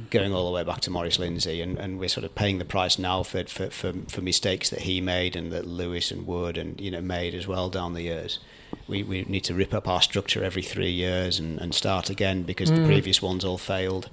[0.09, 2.65] Going all the way back to Maurice Lindsay, and, and we're sort of paying the
[2.65, 6.57] price now for, for, for, for mistakes that he made and that Lewis and Wood
[6.57, 8.39] and you know made as well down the years
[8.87, 12.43] we, we need to rip up our structure every three years and, and start again
[12.43, 14.09] because the previous ones all failed.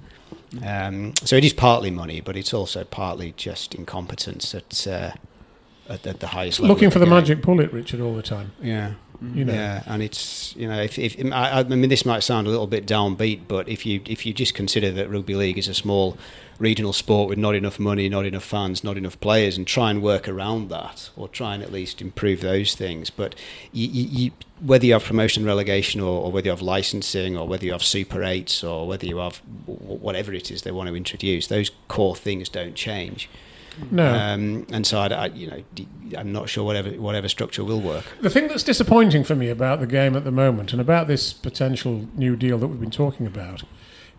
[0.65, 5.11] Um, so it is partly money, but it's also partly just incompetence at uh,
[5.89, 6.75] at, at the highest level.
[6.75, 7.13] Looking for the game.
[7.13, 8.51] magic bullet, Richard, all the time.
[8.61, 8.93] Yeah.
[9.21, 9.53] You know.
[9.53, 12.67] Yeah, and it's you know if, if I, I mean this might sound a little
[12.67, 16.17] bit downbeat, but if you if you just consider that rugby league is a small
[16.59, 20.01] regional sport with not enough money, not enough fans, not enough players, and try and
[20.01, 23.09] work around that, or try and at least improve those things.
[23.09, 23.35] But
[23.71, 27.47] you, you, you, whether you have promotion relegation, or, or whether you have licensing, or
[27.47, 30.95] whether you have Super Eights, or whether you have whatever it is they want to
[30.95, 33.29] introduce, those core things don't change.
[33.91, 34.13] No.
[34.13, 35.63] Um, and so I, I, you know,
[36.17, 38.05] I'm not sure whatever whatever structure will work.
[38.21, 41.33] The thing that's disappointing for me about the game at the moment and about this
[41.33, 43.63] potential new deal that we've been talking about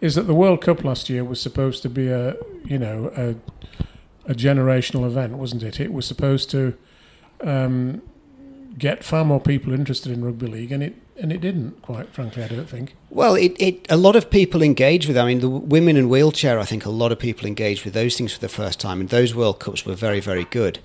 [0.00, 4.30] is that the World Cup last year was supposed to be a you know a,
[4.30, 5.80] a generational event, wasn't it?
[5.80, 6.76] It was supposed to
[7.40, 8.02] um,
[8.76, 11.82] get far more people interested in rugby league, and it and it didn't.
[11.82, 12.94] Quite frankly, I don't think.
[13.10, 15.16] Well, it, it a lot of people engage with.
[15.16, 16.58] I mean, the women in wheelchair.
[16.58, 19.08] I think a lot of people engage with those things for the first time, and
[19.08, 20.78] those World Cups were very very good.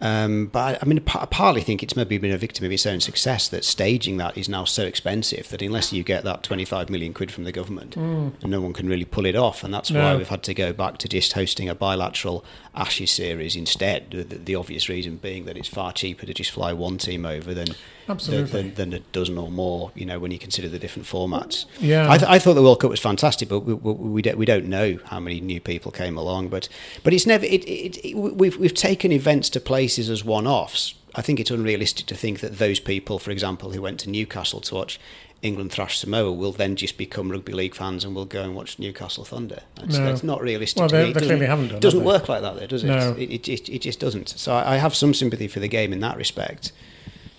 [0.00, 3.00] Um, but I mean, I partly think it's maybe been a victim of its own
[3.00, 7.14] success that staging that is now so expensive that unless you get that 25 million
[7.14, 8.32] quid from the government, mm.
[8.44, 9.64] no one can really pull it off.
[9.64, 10.02] And that's no.
[10.02, 12.44] why we've had to go back to just hosting a bilateral
[12.76, 14.10] Ashes series instead.
[14.10, 17.54] The, the, obvious reason being that it's far cheaper to just fly one team over
[17.54, 17.68] than
[18.06, 19.92] than, than, a dozen or more.
[19.94, 21.64] You know, when you consider the different formats.
[21.80, 24.36] Yeah, I, th- I thought the World Cup was fantastic, but we, we, we, don't,
[24.36, 26.48] we don't know how many new people came along.
[26.48, 26.68] But
[27.02, 27.46] but it's never.
[27.46, 30.94] It, it, it, we've we've taken events to places as one-offs.
[31.14, 34.60] I think it's unrealistic to think that those people, for example, who went to Newcastle
[34.60, 35.00] to watch
[35.42, 38.78] England thrash Samoa will then just become rugby league fans and we'll go and watch
[38.78, 39.60] Newcastle Thunder.
[39.76, 40.04] That's, no.
[40.04, 40.80] that's not realistic.
[40.80, 41.76] Well, they, they clearly haven't done.
[41.76, 42.88] It doesn't work like that, though, does it?
[42.88, 43.14] No.
[43.18, 44.30] It, it, it, just doesn't.
[44.30, 46.72] So I, I, have some sympathy for the game in that respect.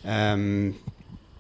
[0.05, 0.79] Um,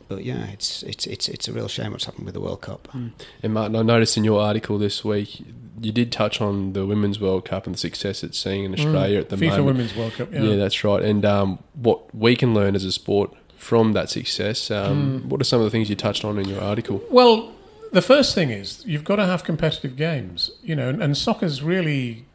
[0.07, 2.87] but yeah, it's it's it's it's a real shame what's happened with the World Cup.
[2.93, 3.11] Mm.
[3.43, 5.41] And Martyn, I noticed in your article this week
[5.79, 8.79] you did touch on the Women's World Cup and the success it's seeing in hmm.
[8.79, 9.21] Australia mm.
[9.21, 9.65] at the FIFA moment.
[9.65, 10.41] Women's World Cup, yeah.
[10.41, 11.03] yeah, that's right.
[11.03, 14.71] And um, what we can learn as a sport from that success.
[14.71, 15.25] Um, mm.
[15.25, 17.03] What are some of the things you touched on in your article?
[17.09, 17.53] Well,
[17.91, 21.61] the first thing is you've got to have competitive games, you know, and, and soccer's
[21.63, 22.25] really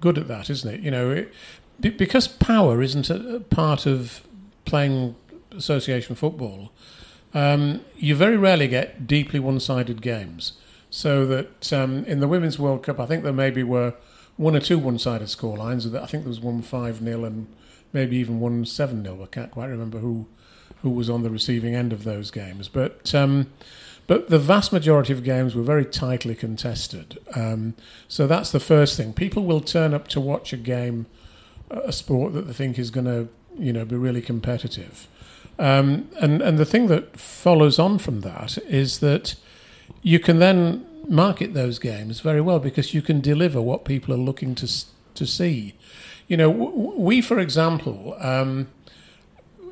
[0.00, 0.80] good at that, isn't it?
[0.80, 1.32] You know, it,
[1.80, 4.26] because power isn't a part of
[4.64, 5.16] playing
[5.56, 6.72] association football.
[7.32, 10.52] Um, you very rarely get deeply one-sided games.
[10.90, 13.94] So that um, in the Women's World Cup, I think there maybe were
[14.36, 15.86] one or two one-sided scorelines.
[15.86, 17.48] I think there was one five 0 and
[17.92, 20.26] maybe even one seven 0 I can't quite remember who
[20.84, 22.68] who was on the receiving end of those games.
[22.68, 23.50] But um,
[24.06, 27.18] but the vast majority of games were very tightly contested.
[27.34, 27.74] Um,
[28.06, 29.14] so that's the first thing.
[29.14, 31.06] People will turn up to watch a game,
[31.70, 35.08] a sport that they think is going to you know be really competitive.
[35.58, 39.36] Um, and and the thing that follows on from that is that
[40.02, 44.18] you can then market those games very well because you can deliver what people are
[44.18, 44.68] looking to
[45.14, 45.74] to see.
[46.28, 48.68] You know, we, for example, um,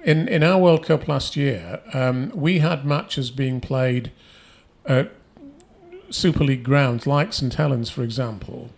[0.04, 4.10] in in our World Cup last year, um, we had matches being played
[4.86, 5.12] at
[6.10, 8.70] Super League grounds, like St Helens, for example.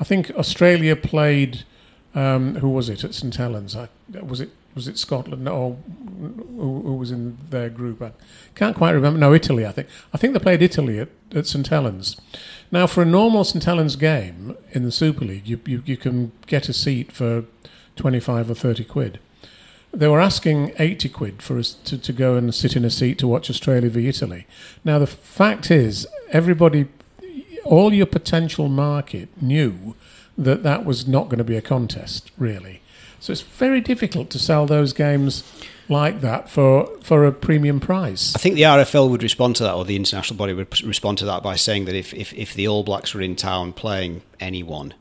[0.00, 1.64] I think Australia played.
[2.14, 3.76] Um, who was it at St Helens?
[3.76, 3.88] I,
[4.22, 5.76] was it was it Scotland or
[6.18, 8.00] who, who, was in their group?
[8.00, 8.12] I
[8.54, 9.18] can't quite remember.
[9.18, 9.66] No, Italy.
[9.66, 9.88] I think.
[10.12, 12.16] I think they played Italy at, at St Helens.
[12.72, 16.32] Now, for a normal St Helens game in the Super League, you, you, you can
[16.46, 17.44] get a seat for
[17.94, 19.20] twenty five or thirty quid
[19.92, 23.18] they were asking 80 quid for us to, to go and sit in a seat
[23.18, 24.46] to watch Australia v Italy.
[24.84, 26.86] Now, the fact is, everybody,
[27.64, 29.94] all your potential market knew
[30.36, 32.80] that that was not going to be a contest, really.
[33.20, 35.42] So it's very difficult to sell those games
[35.88, 38.34] like that for, for a premium price.
[38.36, 41.24] I think the RFL would respond to that, or the international body would respond to
[41.24, 44.94] that by saying that if, if, if the All Blacks were in town playing anyone,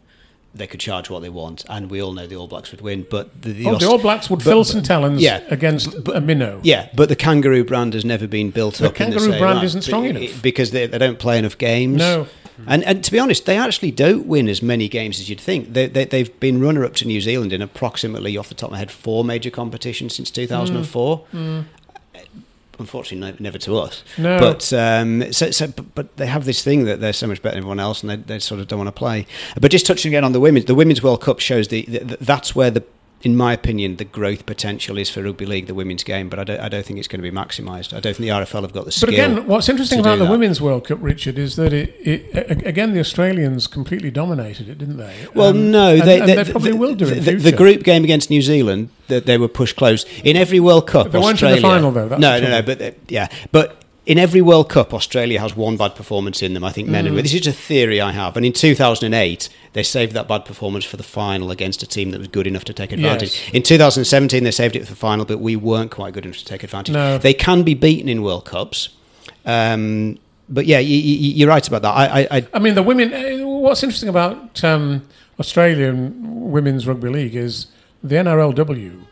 [0.57, 3.05] they could charge what they want, and we all know the All Blacks would win.
[3.09, 6.15] But the, the, oh, the All Blacks would but, fill St Helens yeah, against but,
[6.15, 6.59] a minnow.
[6.63, 8.93] Yeah, but the kangaroo brand has never been built the up.
[8.93, 11.97] The kangaroo the brand isn't strong enough because they, they don't play enough games.
[11.97, 12.27] No.
[12.65, 15.73] And, and to be honest, they actually don't win as many games as you'd think.
[15.73, 18.71] They, they, have been runner up to New Zealand in approximately, off the top of
[18.71, 21.19] my head, four major competitions since 2004.
[21.19, 21.25] Mm.
[21.33, 21.65] Mm
[22.79, 24.03] unfortunately never to us.
[24.17, 24.39] No.
[24.39, 27.55] But um, so, so but, but, they have this thing that they're so much better
[27.55, 29.25] than everyone else, and they, they sort of don't want to play.
[29.59, 32.55] But just touching again on the women's, the women's World Cup shows the, the that's
[32.55, 32.83] where the
[33.23, 36.43] in my opinion, the growth potential is for rugby league, the women's game, but I
[36.43, 37.91] don't, I don't think it's going to be maximised.
[37.91, 39.07] I don't think the RFL have got the skill.
[39.07, 40.31] But again, what's interesting about the that.
[40.31, 44.97] women's World Cup, Richard, is that it, it, again the Australians completely dominated it, didn't
[44.97, 45.27] they?
[45.33, 47.51] Well, um, no, they, and, they, and they probably the, will do the, the, the,
[47.51, 51.11] group game against New Zealand, that they were pushed close in every World Cup.
[51.11, 52.17] They Australia, weren't in the final though.
[52.17, 55.93] no, no, no, but uh, yeah, but in every World Cup, Australia has one bad
[55.93, 56.63] performance in them.
[56.63, 57.07] I think men mm.
[57.07, 57.23] and women.
[57.23, 58.37] This is a theory I have.
[58.37, 62.19] And in 2008, they saved that bad performance for the final against a team that
[62.19, 63.33] was good enough to take advantage.
[63.33, 63.53] Yes.
[63.53, 66.45] In 2017, they saved it for the final, but we weren't quite good enough to
[66.45, 66.93] take advantage.
[66.93, 67.17] No.
[67.17, 68.89] They can be beaten in World Cups.
[69.45, 70.17] Um,
[70.47, 71.93] but yeah, you, are right about that.
[71.93, 73.13] I, I, I, I, mean, the women.
[73.13, 75.05] Uh, what's interesting about um,
[75.37, 77.67] Australian women's rugby league is
[78.01, 79.06] the NRLW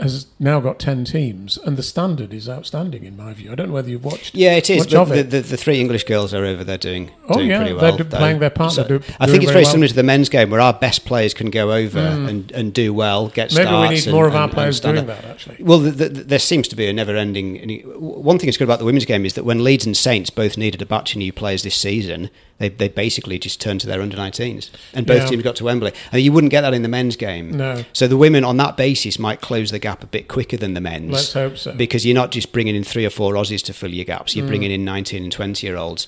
[0.00, 3.52] has now got 10 teams, and the standard is outstanding in my view.
[3.52, 4.86] I don't know whether you've watched Yeah, it is.
[4.86, 7.74] But the, the, the, three English girls are over there doing, oh, doing yeah, pretty
[7.74, 7.96] well.
[7.96, 8.72] They're playing their part.
[8.72, 9.72] So do, I think it's very, well.
[9.72, 12.28] similar to the men's game where our best players can go over mm.
[12.28, 13.88] and, and do well, get Maybe starts.
[13.88, 15.56] we need and, more of our players doing that, actually.
[15.60, 17.82] Well, the, there seems to be a never ending.
[17.96, 20.56] One thing that's good about the women's game is that when Leeds and Saints both
[20.56, 24.00] needed a batch of new players this season, they, they basically just turned to their
[24.00, 25.26] under 19s and both yeah.
[25.26, 25.92] teams got to Wembley.
[26.12, 27.50] And you wouldn't get that in the men's game.
[27.50, 27.84] No.
[27.92, 30.80] So the women on that basis might close the gap a bit quicker than the
[30.80, 31.10] men's.
[31.10, 31.74] Let's hope so.
[31.74, 34.36] Because you're not just bringing in three or four Aussies to fill your gaps.
[34.36, 34.48] You're Mm.
[34.48, 36.06] bringing in 19 and 20 year olds.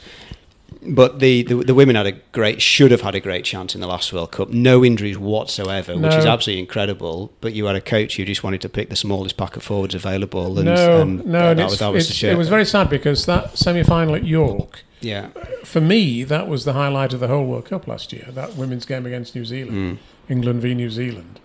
[0.82, 3.80] But the, the the women had a great, should have had a great chance in
[3.80, 4.50] the last World Cup.
[4.50, 7.32] No injuries whatsoever, which is absolutely incredible.
[7.40, 9.94] But you had a coach who just wanted to pick the smallest pack of forwards
[9.94, 12.48] available, and, no, and no, that, and that it's, was that was the it was
[12.48, 15.28] very sad because that semi-final at York, yeah.
[15.64, 18.28] for me, that was the highlight of the whole World Cup last year.
[18.30, 20.30] That women's game against New Zealand, Mm.
[20.30, 21.40] England v New Zealand,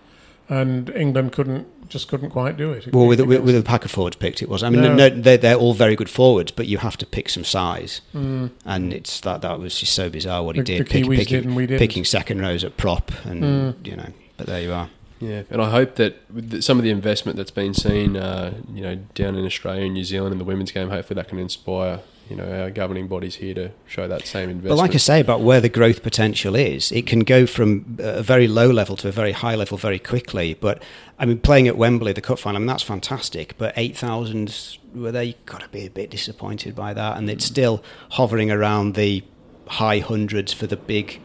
[0.48, 2.90] and England couldn't just couldn't quite do it.
[2.92, 4.62] Well, with, with, Against- with the pack of forwards picked, it was.
[4.62, 4.94] I mean, No.
[4.94, 5.10] no.
[5.10, 8.50] they're, they're all very good forwards, but you have to pick some size, Mm.
[8.64, 10.86] and it's that that was just so bizarre what he The- did.
[10.88, 11.78] the Kiwis picking, did and we didn't.
[11.80, 13.86] picking second rows at prop, and Mm.
[13.86, 14.08] you know.
[14.38, 14.88] But there you are.
[15.20, 16.16] Yeah, and I hope that
[16.64, 20.02] some of the investment that's been seen, uh, you know, down in Australia and New
[20.02, 22.00] Zealand in the women's game, hopefully that can inspire,
[22.30, 24.70] you know, our governing bodies here to show that same investment.
[24.70, 28.22] But like I say about where the growth potential is, it can go from a
[28.22, 30.54] very low level to a very high level very quickly.
[30.54, 30.82] But
[31.18, 33.56] I mean, playing at Wembley, the cup final, I mean, that's fantastic.
[33.58, 37.18] But 8,000 were there, you've got to be a bit disappointed by that.
[37.18, 39.22] And it's still hovering around the
[39.66, 41.20] high hundreds for the big.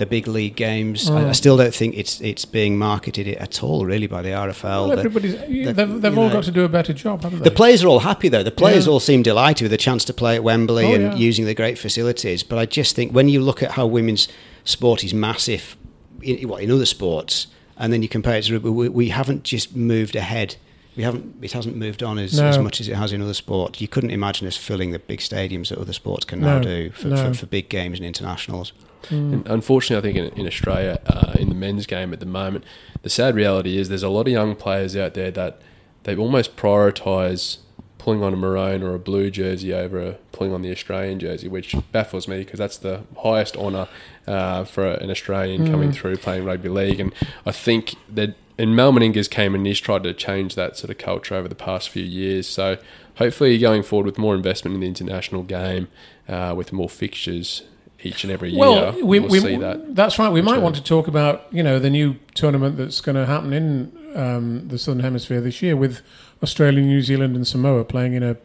[0.00, 1.08] The big league games.
[1.10, 1.34] I, I Mm.
[1.36, 4.88] still don't think it's it's being marketed at all, really, by the RFL.
[4.88, 7.40] well, The- everybody's the- they've, they've all know, got to do a better job, haven't
[7.40, 7.44] they?
[7.50, 8.42] the players are all happy though.
[8.42, 8.92] The players Yeah.
[8.92, 11.14] all seem delighted with the chance to play at Wembley Oh, and yeah.
[11.16, 12.42] using the great facilities.
[12.42, 14.26] But I just think when you look at how women's
[14.64, 15.76] sport is massive
[16.22, 17.46] in, what, in other sports,
[17.78, 20.56] and then you compare it to rugby, we, we haven't just moved ahead.
[20.96, 21.36] We haven't.
[21.42, 22.46] It hasn't moved on as, No.
[22.46, 23.80] as much as it has in other sports.
[23.82, 26.90] You couldn't imagine us filling the big stadiums that other sports can now No, do
[26.90, 27.16] for, no.
[27.16, 28.72] for, for big games and internationals.
[29.04, 29.32] Mm.
[29.32, 32.64] And unfortunately, I think in, in Australia, uh, in the men's game at the moment,
[33.02, 35.60] the sad reality is there's a lot of young players out there that
[36.04, 37.58] they almost prioritise
[37.98, 41.74] pulling on a maroon or a blue jersey over pulling on the Australian jersey, which
[41.92, 43.88] baffles me because that's the highest honour
[44.26, 45.94] uh, for an Australian coming Mm.
[45.94, 46.98] through playing rugby league.
[47.00, 47.12] And
[47.44, 50.98] I think that and Mal Meninga's came and he's tried to change that sort of
[50.98, 52.46] culture over the past few years.
[52.46, 52.76] So
[53.16, 55.88] hopefully, going forward with more investment in the international game,
[56.28, 57.62] uh, with more fixtures
[58.02, 59.94] each and every Well, year, we, we'll we, see that.
[59.94, 60.30] that's right.
[60.30, 63.52] We might want to talk about you know the new tournament that's going to happen
[63.52, 66.00] in um, the Southern Hemisphere this year with
[66.42, 68.36] Australia, New Zealand, and Samoa playing in a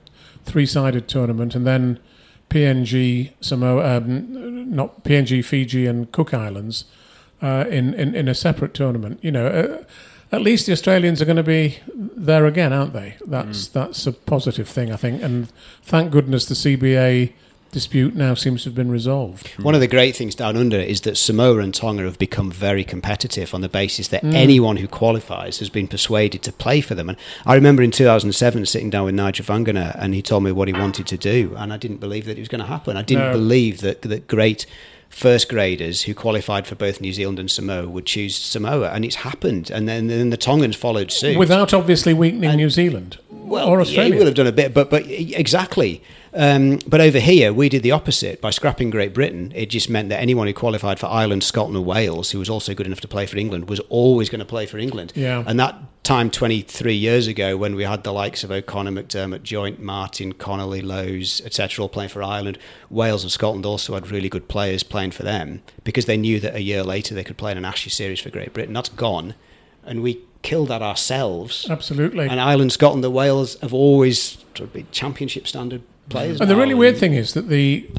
[0.43, 1.99] three-sided tournament, and then
[2.49, 6.85] PNG, Samoa, um, not PNG, Fiji, and Cook Islands
[7.41, 9.19] uh, in, in in a separate tournament.
[9.23, 9.47] You know.
[9.47, 9.83] Uh,
[10.31, 13.15] at least the Australians are going to be there again, aren't they?
[13.25, 15.21] That's that's a positive thing, I think.
[15.21, 15.49] And
[15.83, 17.31] thank goodness the CBA
[17.75, 19.47] dispute now seems to have been resolved.
[19.61, 22.85] One of the great things down under is that Samoa and Tonga have become very
[22.85, 24.33] competitive on the basis that Mm.
[24.33, 27.09] anyone who qualifies has been persuaded to play for them.
[27.09, 30.69] And I remember in 2007 sitting down with Nigel Vagana and he told me what
[30.69, 32.95] he wanted to do, and I didn't believe that it was going to happen.
[32.95, 33.31] I didn't No.
[33.33, 34.65] believe that that great
[35.09, 39.15] first graders who qualified for both New Zealand and Samoa would choose Samoa, and it's
[39.17, 39.69] happened.
[39.69, 41.37] And then, then the Tongans followed suit.
[41.37, 44.13] Without obviously weakening And- New Zealand Well, or yeah, Australia.
[44.13, 46.01] he will have done a bit, but but exactly.
[46.35, 49.53] Um, but over here, we did the opposite by scrapping Great Britain.
[49.55, 52.73] It just meant that anyone who qualified for Ireland, Scotland, and Wales, who was also
[52.73, 55.13] good enough to play for England, was always going to play for England.
[55.15, 55.45] Yeah.
[55.47, 59.79] And that time, 23 years ago, when we had the likes of O'Connor, McDermott, Joint,
[59.79, 62.57] Martin, Connolly, Lowe's, etc., all playing for Ireland,
[62.89, 66.53] Wales and Scotland also had really good players playing for them because they knew that
[66.53, 68.73] a year later they could play in an Ashes series for Great Britain.
[68.73, 69.35] That's gone,
[69.85, 71.65] and we killed that ourselves.
[71.69, 72.27] Absolutely.
[72.27, 76.39] And Ireland, Scotland, the Wales have always sort of been championship standard players.
[76.41, 77.89] And the really weird thing is that the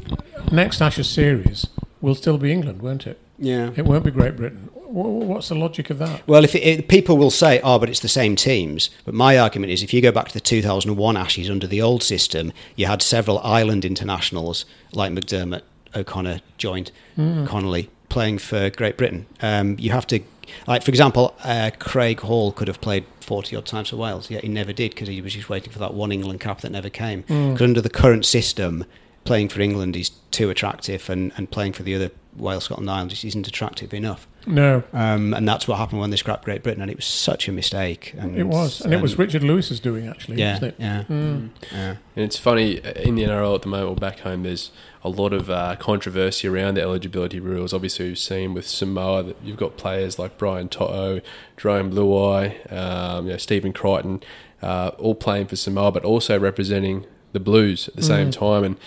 [0.51, 1.67] next Ashes series
[2.01, 3.19] will still be England, won't it?
[3.39, 3.71] yeah.
[3.75, 4.69] It won't be Great Britain.
[4.73, 6.25] What's the logic of that?
[6.27, 9.37] Well, if it, it, people will say, "Oh, but it's the same teams," but my
[9.37, 12.85] argument is, if you go back to the 2001 Ashes under the old system, you
[12.87, 19.25] had several island internationals like McDermott, O'Connor, Joint, Connolly playing for Great Britain.
[19.41, 20.21] Um, you have to,
[20.67, 24.43] like for example, uh, Craig Hall could have played 40 odd times for Wales, yet
[24.43, 26.89] he never did because he was just waiting for that one England cap that never
[26.89, 27.21] came.
[27.21, 28.85] Because under the current system,
[29.25, 33.09] playing for England is too attractive, and, and playing for the other Wales, Scotland, Ireland
[33.09, 34.27] just isn't attractive enough.
[34.45, 37.49] No, Um, and that's what happened when they scrapped Great Britain, and it was such
[37.49, 38.13] a mistake.
[38.17, 38.79] And, it was.
[38.79, 40.75] And it was Richard Lewis's doing, actually, Yeah, wasn't it?
[40.79, 41.49] yeah, Mm.
[41.73, 41.89] yeah.
[42.15, 44.71] And it's funny uh, in the NRL at the moment, or back home, there's
[45.03, 47.73] a lot of uh, controversy around the eligibility rules.
[47.73, 51.19] Obviously, we've seen with Samoa that you've got players like Brian To'o,
[51.57, 54.23] Jarome Luai, um, you know, Stephen Crichton,
[54.61, 58.63] uh, all playing for Samoa, but also representing the Blues at the same time.
[58.63, 58.77] And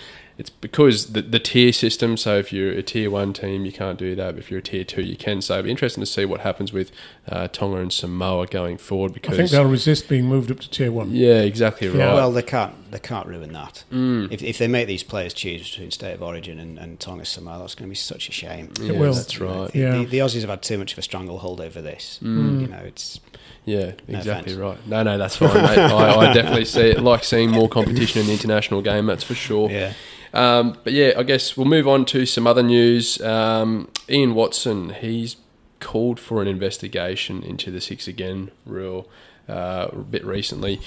[0.41, 2.17] it's because the, the tier system.
[2.17, 4.33] So if you're a tier one team, you can't do that.
[4.33, 5.39] But if you're a tier two, you can.
[5.39, 6.91] So it'll be interesting to see what happens with
[7.29, 9.13] uh, Tonga and Samoa going forward.
[9.13, 11.11] Because I think they'll resist being moved up to tier one.
[11.11, 11.97] Yeah, exactly right.
[11.97, 12.15] Yeah.
[12.15, 12.73] Well, they can't.
[12.89, 13.83] They can't ruin that.
[13.91, 14.31] Mm.
[14.31, 17.59] If, if they make these players choose between state of origin and, and Tonga Samoa,
[17.59, 18.71] that's going to be such a shame.
[18.81, 19.13] yeah, will.
[19.13, 19.71] that's right.
[19.71, 19.97] The, Yeah.
[19.99, 22.19] the, the Aussies have had too much of a stranglehold over this.
[22.21, 22.61] Mm.
[22.61, 23.21] You know, it's
[23.63, 24.55] Yeah, No exactly offence.
[24.57, 24.87] right.
[24.87, 25.77] No, no, that's fine, mate.
[25.77, 26.99] I, I definitely see it.
[26.99, 29.69] Like seeing more competition in the international game, that's for sure.
[29.69, 29.93] yeah.
[30.33, 33.21] Um, but yeah, I guess we'll move on to some other news.
[33.21, 35.35] Um, Ian Watson, he's
[35.79, 39.09] called for an investigation into the six again rule
[39.49, 40.79] uh, a bit recently.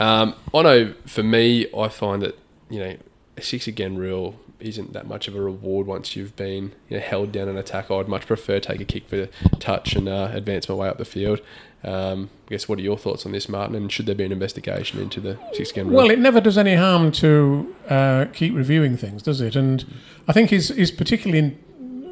[0.00, 2.38] Um, I know for me, I find that
[2.68, 2.96] you know
[3.36, 7.02] a six again rule isn't that much of a reward once you've been you know,
[7.02, 7.90] held down an attack.
[7.90, 9.26] I'd much prefer take a kick for
[9.58, 11.40] touch and uh, advance my way up the field.
[11.82, 13.74] Um, I guess what are your thoughts on this, Martyn?
[13.74, 15.90] And should there be an investigation into the six rule?
[15.90, 19.56] Well, it never does any harm to uh, keep reviewing things, does it?
[19.56, 19.84] And
[20.28, 21.56] I think he's, he's particularly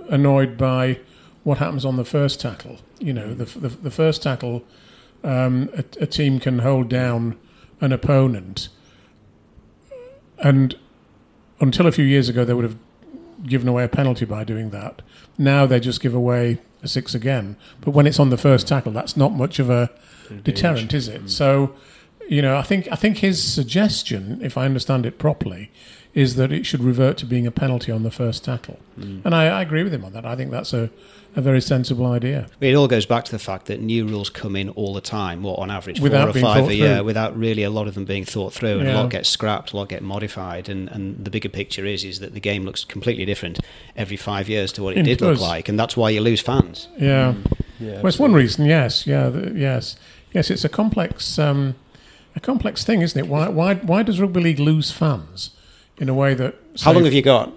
[0.08, 1.00] annoyed by
[1.44, 2.78] what happens on the first tackle.
[2.98, 4.64] You know, the, the, the first tackle,
[5.22, 7.38] um, a, a team can hold down
[7.80, 8.68] an opponent,
[10.38, 10.76] and
[11.60, 12.76] until a few years ago, they would have
[13.46, 15.02] given away a penalty by doing that.
[15.36, 17.56] Now they just give away a six again.
[17.80, 19.90] But when it's on the first tackle, that's not much of a
[20.42, 21.24] deterrent, is it?
[21.24, 21.30] Mm.
[21.30, 21.74] So,
[22.28, 25.70] you know, I think I think his suggestion, if I understand it properly,
[26.14, 28.78] is that it should revert to being a penalty on the first tackle.
[28.96, 30.26] And I, I agree with him on that.
[30.26, 30.90] I think that's a,
[31.36, 32.48] a very sensible idea.
[32.60, 35.42] It all goes back to the fact that new rules come in all the time.
[35.44, 37.04] What on average, Without four or five a year, through.
[37.04, 39.76] without really a lot of them being thought through, and a lot get scrapped, a
[39.76, 43.24] lot get modified, and, and the bigger picture is is that the game looks completely
[43.24, 43.60] different
[43.94, 46.40] every five years to what it It did look like, and that's why you lose
[46.40, 46.88] fans.
[46.98, 47.34] Yeah.
[47.78, 48.64] yeah, Well, it's one reason.
[48.64, 49.06] Yes.
[49.06, 49.28] Yeah.
[49.28, 49.96] The, yes.
[50.32, 50.50] Yes.
[50.50, 51.76] It's a complex, um,
[52.34, 53.28] a complex thing, isn't it?
[53.28, 55.50] Why, why, why does rugby league lose fans
[56.00, 56.54] in a way that?
[56.80, 57.52] How long have you got?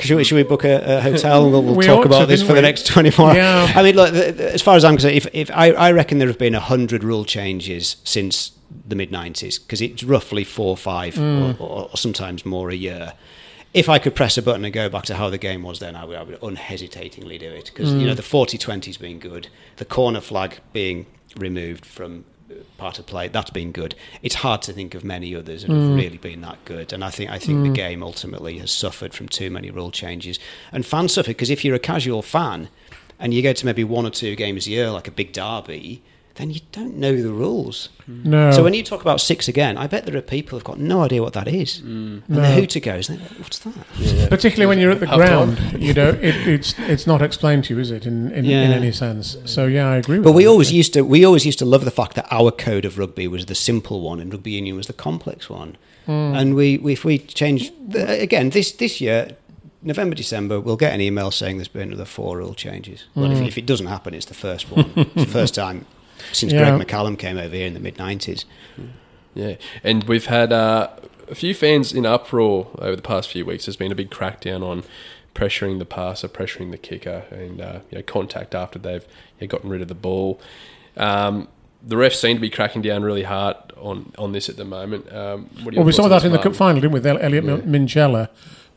[0.00, 1.78] Should, we, should we book a, a hotel we'll, we'll Mm.
[1.78, 3.62] We talk about to, this for the next 24 Yeah.
[3.62, 3.70] hours?
[3.74, 6.36] I mean, look, as far as I'm concerned, if, if I, I reckon there have
[6.38, 8.52] been 100 rule changes since
[8.86, 11.58] the mid 90s, because it's roughly four or five Mm.
[11.58, 13.14] or, or, or sometimes more a year.
[13.72, 15.96] If I could press a button and go back to how the game was then,
[15.96, 17.66] I would, I would unhesitatingly do it.
[17.72, 18.00] Because, Mm.
[18.00, 22.24] you know, the 40 20's good, the corner flag being removed from
[22.78, 23.28] part of play.
[23.28, 23.94] That's been good.
[24.22, 25.88] It's hard to think of many others that Mm.
[25.88, 29.14] have really been that good and i think i think the game ultimately has suffered
[29.14, 30.38] from too many rule changes.
[30.72, 32.68] And fans suffer because if you're a casual fan
[33.18, 36.02] and you go to maybe one or two games a year like a big derby
[36.36, 38.50] then you don't know the rules No.
[38.50, 41.02] so when you talk about six again i bet there are people who've got no
[41.02, 42.22] idea what that is mm.
[42.26, 43.74] and the hooter goes what's that
[44.30, 47.74] particularly when you're at the Half ground, you know, it, it's it's not explained to
[47.74, 48.06] you, is it?
[48.06, 49.36] In in, in any sense.
[49.44, 50.18] So yeah, I agree.
[50.18, 50.50] with But we that.
[50.50, 53.26] always used to we always used to love the fact that our code of rugby
[53.28, 55.76] was the simple one and rugby union was the complex one.
[56.06, 56.40] Mm.
[56.40, 59.36] And we, we if we change again this this year
[59.82, 63.04] November December we'll get an email saying there's been another four rule changes.
[63.14, 63.48] Well, if, mm.
[63.48, 64.92] if it doesn't happen, it's the first one.
[64.96, 65.86] it's the first time
[66.32, 66.76] since Yeah.
[66.76, 68.44] Greg McCallum came over here in the mid '90s.
[69.34, 69.54] Yeah,
[69.84, 70.88] and we've had uh,
[71.28, 73.66] a few fans in uproar over the past few weeks.
[73.66, 74.82] There's been a big crackdown on
[75.34, 79.06] pressuring the passer, pressuring the kicker, and uh, you know, contact after they've
[79.38, 80.40] you know, gotten rid of the ball.
[80.96, 81.46] Um,
[81.82, 85.10] the refs seem to be cracking down really hard on, on this at the moment.
[85.12, 86.52] Um, what Well, we saw that in the Martyn?
[86.52, 87.00] cup final, didn't we?
[87.00, 87.56] With Elliot Yeah.
[87.56, 88.28] Min Minchella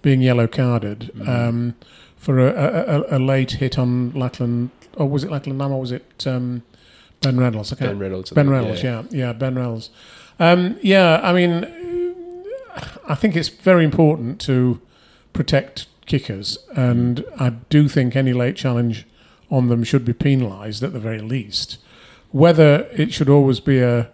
[0.01, 1.27] being yellow carded Mm.
[1.27, 1.75] um,
[2.15, 4.71] for a, a, a, a late hit on Lachlan.
[4.95, 6.61] Or was it Lachlan Lam or was it um,
[7.23, 7.69] Ben Reynolds?
[7.69, 8.29] Can't- Ben Reynolds.
[8.31, 9.89] Ben Reynolds, yeah, yeah, Ben Reynolds.
[10.39, 11.65] Um, yeah, I mean,
[13.07, 14.79] I think it's very important to
[15.33, 19.05] protect kickers, and I do think any late challenge
[19.49, 21.77] on them should be penalised at the very least.
[22.31, 24.09] Whether it should always be a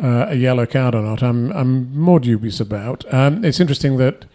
[0.00, 3.04] uh, a yellow card or not, I'm I'm more dubious about.
[3.12, 4.26] Um, it's interesting that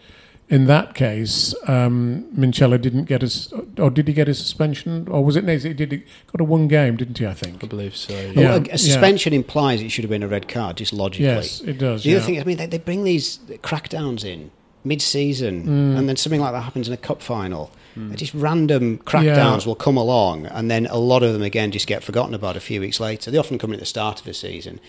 [0.50, 5.24] in that case, um, Minchella didn't get his, or did he get his suspension, or
[5.24, 5.44] was it?
[5.44, 5.90] No, he did.
[5.92, 7.26] He got a one game, didn't he?
[7.26, 7.64] I think.
[7.64, 8.12] I believe so.
[8.12, 8.32] Yeah.
[8.36, 11.24] Well, a, a suspension implies it should have been a red card, just logically.
[11.26, 12.04] Yes, it does.
[12.04, 12.16] The yeah.
[12.16, 14.50] other thing, I mean, they, they bring these crackdowns in
[14.84, 15.98] mid-season, Mm.
[15.98, 17.70] and then something like that happens in a cup final.
[18.16, 19.66] Just random crackdowns Yeah.
[19.68, 22.60] will come along, and then a lot of them again just get forgotten about a
[22.60, 23.30] few weeks later.
[23.30, 24.80] They often come in at the start of the season.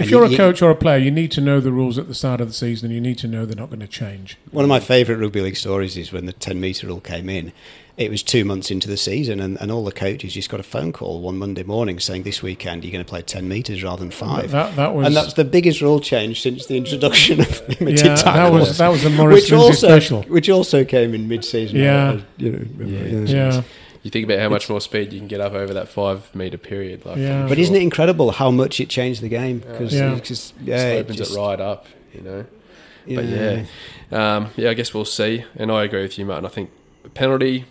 [0.00, 2.08] If you're you- a coach or a player, you need to know the rules at
[2.08, 4.36] the start of the season, and you need to know they're not going to change.
[4.50, 7.52] One of my favourite rugby league stories is when the 10 metre rule came in.
[7.96, 10.62] It was two months into the season, and, and all the coaches just got a
[10.62, 14.00] phone call one Monday morning saying, This weekend you're going to play 10 metres rather
[14.00, 14.52] than five.
[14.52, 18.14] That, that was and that's the biggest rule change since the introduction of limited yeah,
[18.14, 20.22] that was that was the Morris which also, special.
[20.22, 21.76] which also came in mid-season.
[21.78, 22.08] Yeah.
[22.12, 23.24] Uh, you know, Yeah.
[23.34, 23.62] Yeah,
[24.02, 26.56] You think about how much more speed you can get up over that five metre
[26.56, 27.04] period.
[27.04, 27.42] Like, Yeah.
[27.42, 29.58] I'm But isn't it incredible how much it changed the game?
[29.58, 30.14] Because Yeah.
[30.14, 32.44] yeah, just yeah, it opens just- it right up, you know.
[33.06, 33.64] But yeah,
[34.12, 35.44] um, yeah, I guess we'll see.
[35.56, 36.46] And I agree with you, Martyn.
[36.46, 36.70] I think
[37.14, 37.64] penalty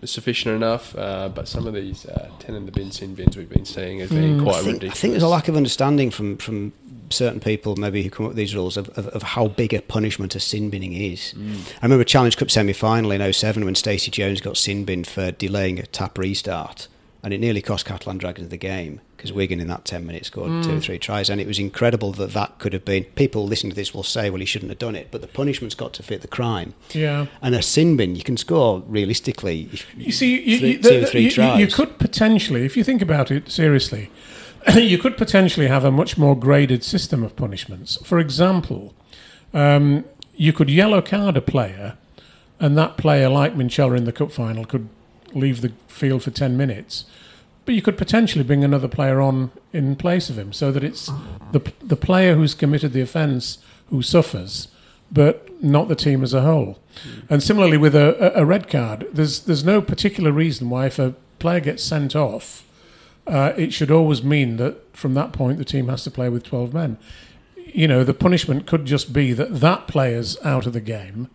[0.00, 3.36] is sufficient enough, uh, but some of these uh, ten in the bin sin bins
[3.36, 4.98] we've been seeing has been quite I think, ridiculous.
[4.98, 6.72] I think there's a lack of understanding from from
[7.10, 9.82] certain people maybe who come up with these rules of, of, of how big a
[9.82, 11.34] punishment a sin binning is.
[11.36, 11.72] Mm.
[11.82, 15.30] I remember Challenge Cup semi final in 07 when Stacey Jones got sin binned for
[15.32, 16.88] delaying a tap restart.
[17.20, 20.62] And it nearly cost Catalan Dragons the game because Wigan in that 10 minutes scored
[20.62, 20.82] two or mm.
[20.82, 21.28] three tries.
[21.28, 23.02] And it was incredible that that could have been.
[23.04, 25.08] People listening to this will say, well, he shouldn't have done it.
[25.10, 26.74] But the punishment's got to fit the crime.
[26.92, 27.26] Yeah.
[27.42, 29.68] And a sin bin, you can score realistically.
[29.96, 31.58] You see, you, three- you, two or the- three you- tries.
[31.58, 34.12] you could potentially, if you think about it seriously,
[34.74, 37.96] you could potentially have a much more graded system of punishments.
[38.04, 38.94] For example,
[39.54, 40.04] um,
[40.34, 41.96] you could yellow card a player,
[42.60, 44.88] and that player, like Minchella in the cup final, could
[45.32, 47.04] leave the field for 10 minutes.
[47.64, 51.10] But you could potentially bring another player on in place of him so that it's
[51.52, 53.58] the, the player who's committed the offence
[53.90, 54.68] who suffers,
[55.12, 56.78] but not the team as a whole.
[57.28, 60.98] And similarly with a, a a red card, there's there's no particular reason why if
[60.98, 62.64] a player gets sent off,
[63.28, 66.44] uh, it should always mean that from that point the team has to play with
[66.44, 66.98] 12 men.
[67.56, 71.28] You know, the punishment could just be that that player's out of the game,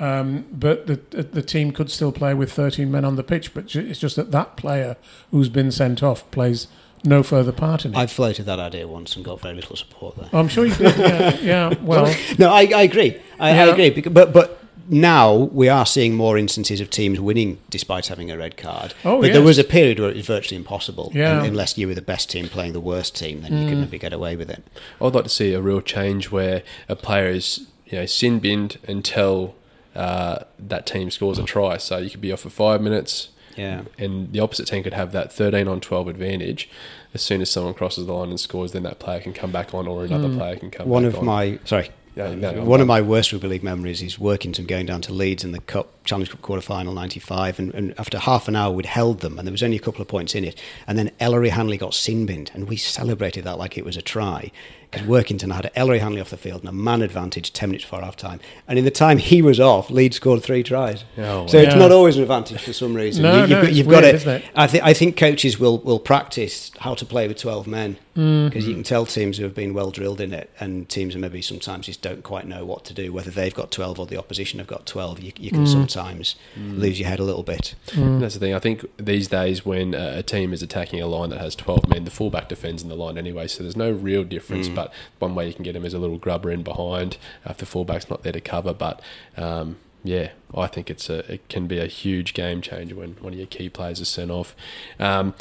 [0.00, 3.54] um, but the the team could still play with 13 men on the pitch.
[3.54, 4.96] But it's just that that player
[5.30, 6.66] who's been sent off plays
[7.04, 7.96] no further part in it.
[7.96, 10.28] I've floated that idea once and got very little support there.
[10.32, 10.96] I'm sure you did.
[10.98, 13.20] Yeah, yeah well, No, I, I agree.
[13.38, 13.90] I, I agree.
[13.90, 14.57] But but
[14.88, 18.94] now we are seeing more instances of teams winning despite having a red card.
[19.04, 21.10] Oh, but there was a period where it was virtually impossible.
[21.14, 21.40] Yeah.
[21.40, 23.98] un- unless you were the best team playing the worst team, then you could maybe
[23.98, 24.62] get away with it.
[25.00, 28.78] I'd like to see a real change where a player is you know sin binned
[28.88, 29.54] until
[29.94, 31.76] uh, that team scores a try.
[31.76, 33.82] So you could be off for five minutes, Yeah.
[33.98, 36.68] and the opposite team could have that 13 on 12 advantage.
[37.14, 39.72] As soon as someone crosses the line and scores, then that player can come back
[39.74, 40.86] on, or another player can come.
[40.88, 41.24] One back of on.
[41.24, 41.90] my sorry.
[42.14, 45.12] Yeah, no, no, one of my worst rugby league memories is Workington going down to
[45.12, 48.72] Leeds in the Cup Challenge Cup quarter final '95, and, and after half an hour
[48.72, 51.10] we'd held them, and there was only a couple of points in it, and then
[51.20, 54.50] Ellery Hanley got sin binned, and we celebrated that like it was a try
[54.90, 58.00] because Workington had Ellery Hanley off the field and a man advantage ten minutes before
[58.00, 61.04] half time, and in the time he was off, Leeds scored three tries.
[61.18, 61.64] Oh, so wow.
[61.64, 63.22] it's not always an advantage for some reason.
[63.22, 64.44] No, you've no, got, you've weird, got isn't it.
[64.44, 64.50] it?
[64.54, 68.66] I think I think coaches will will practice how to play with twelve men because
[68.66, 71.40] you can tell teams who have been well drilled in it, and teams who maybe
[71.40, 74.58] sometimes just don't quite know what to do, whether they've got twelve or the opposition
[74.58, 75.20] have got twelve.
[75.20, 77.74] You, you can sometimes lose your head a little bit.
[78.20, 78.54] That's the thing.
[78.54, 81.88] I think these days, when uh, a team is attacking a line that has 12
[81.88, 84.68] men, the fullback defends in the line anyway, so there's no real difference.
[84.74, 87.66] But one way you can get him is a little grubber in behind if the
[87.66, 88.72] fullback's not there to cover.
[88.74, 89.00] But
[89.36, 93.32] um, yeah, I think it's a it can be a huge game changer when one
[93.32, 94.56] of your key players is sent off.
[94.98, 95.34] Um,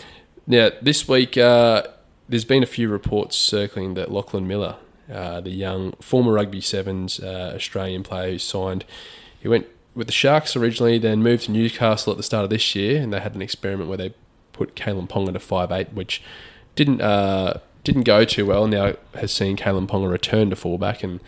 [0.45, 1.83] now, this week, uh,
[2.29, 4.75] there's been a few reports circling that Lachlan Miller,
[5.11, 8.85] uh, the young former Rugby Sevens uh, Australian player who signed,
[9.39, 12.75] he went with the Sharks originally, then moved to Newcastle at the start of this
[12.75, 14.13] year, and they had an experiment where they
[14.53, 16.21] put Kalyn Ponga to five eight, which
[16.75, 18.67] didn't uh, didn't go too well.
[18.67, 21.19] Now has seen Kalyn Ponga return to fullback and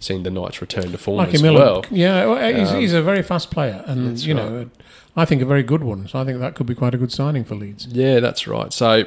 [0.00, 1.58] seen the Knights return to form Lucky as Miller.
[1.58, 1.84] well.
[1.90, 4.68] Yeah, well, he's, Um, he's a very fast player, and you know,
[5.16, 6.06] I think a very good one.
[6.08, 7.86] So I think that could be quite a good signing for Leeds.
[7.86, 8.72] Yeah, that's right.
[8.72, 9.04] So,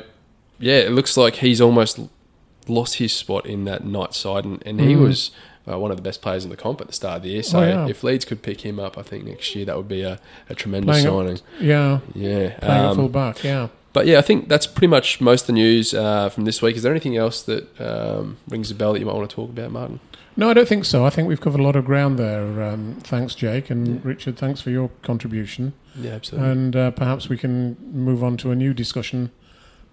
[0.60, 2.00] yeah, it looks like he's almost
[2.68, 5.02] lost his spot in that night side, and, and he Mm.
[5.02, 5.32] was
[5.70, 7.44] uh, one of the best players in the comp at the start of the year.
[7.44, 7.88] So, Oh, yeah.
[7.88, 10.56] if Leeds could pick him up, I think next year that would be a, a
[10.56, 11.40] tremendous Playing signing.
[11.60, 12.58] Yeah, Yeah.
[12.60, 13.44] playing at um, full back.
[13.44, 13.68] Yeah.
[13.94, 16.76] but yeah, I think that's pretty much most of the news uh, from this week.
[16.76, 19.50] Is there anything else that um, rings a bell that you might want to talk
[19.52, 20.00] about, Martyn?
[20.36, 21.06] No, I don't think so.
[21.06, 22.64] I think we've covered a lot of ground there.
[22.64, 24.00] Um, thanks, Jake and Yeah.
[24.04, 24.38] Richard.
[24.38, 26.50] Thanks for your contribution, Yeah, absolutely.
[26.52, 29.32] and uh, perhaps we can move on to a new discussion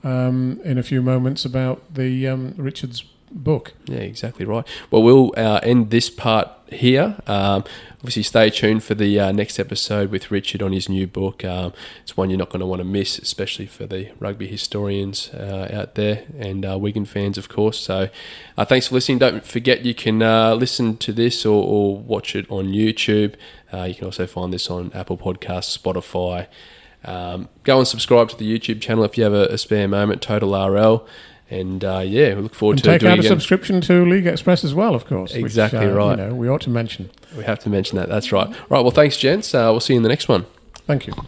[0.06, 3.02] um, in a few moments about the um, Richard's
[3.32, 3.72] book.
[3.86, 4.66] Yeah, exactly right.
[4.90, 7.16] Well, we'll uh, end this part here.
[7.26, 7.64] Um,
[7.98, 11.44] obviously, stay tuned for the uh, next episode with Richard on his new book.
[11.44, 15.30] Um, it's one you're not going to want to miss, especially for the rugby historians
[15.34, 17.78] uh, out there and uh, Wigan fans, of course.
[17.80, 18.08] So,
[18.56, 19.18] uh, thanks for listening.
[19.18, 23.34] Don't forget you can uh, listen to this or, or watch it on YouTube.
[23.72, 26.46] Uh, you can also find this on Apple Podcasts, Spotify.
[27.06, 30.22] Um, go and subscribe to the YouTube channel if you have a, a spare moment.
[30.22, 31.06] Total RL.
[31.48, 33.30] And uh, yeah, we look forward And to take doing out a again.
[33.30, 35.32] subscription to League Express as well, of course.
[35.32, 36.18] which, Exactly uh, right.
[36.18, 37.08] You know, we ought to mention.
[37.36, 38.08] We have to mention that.
[38.08, 38.48] That's right.
[38.68, 38.80] Right.
[38.80, 39.54] Well, thanks, gents.
[39.54, 40.44] Uh, we'll see you in the next one.
[40.88, 41.12] Thank you.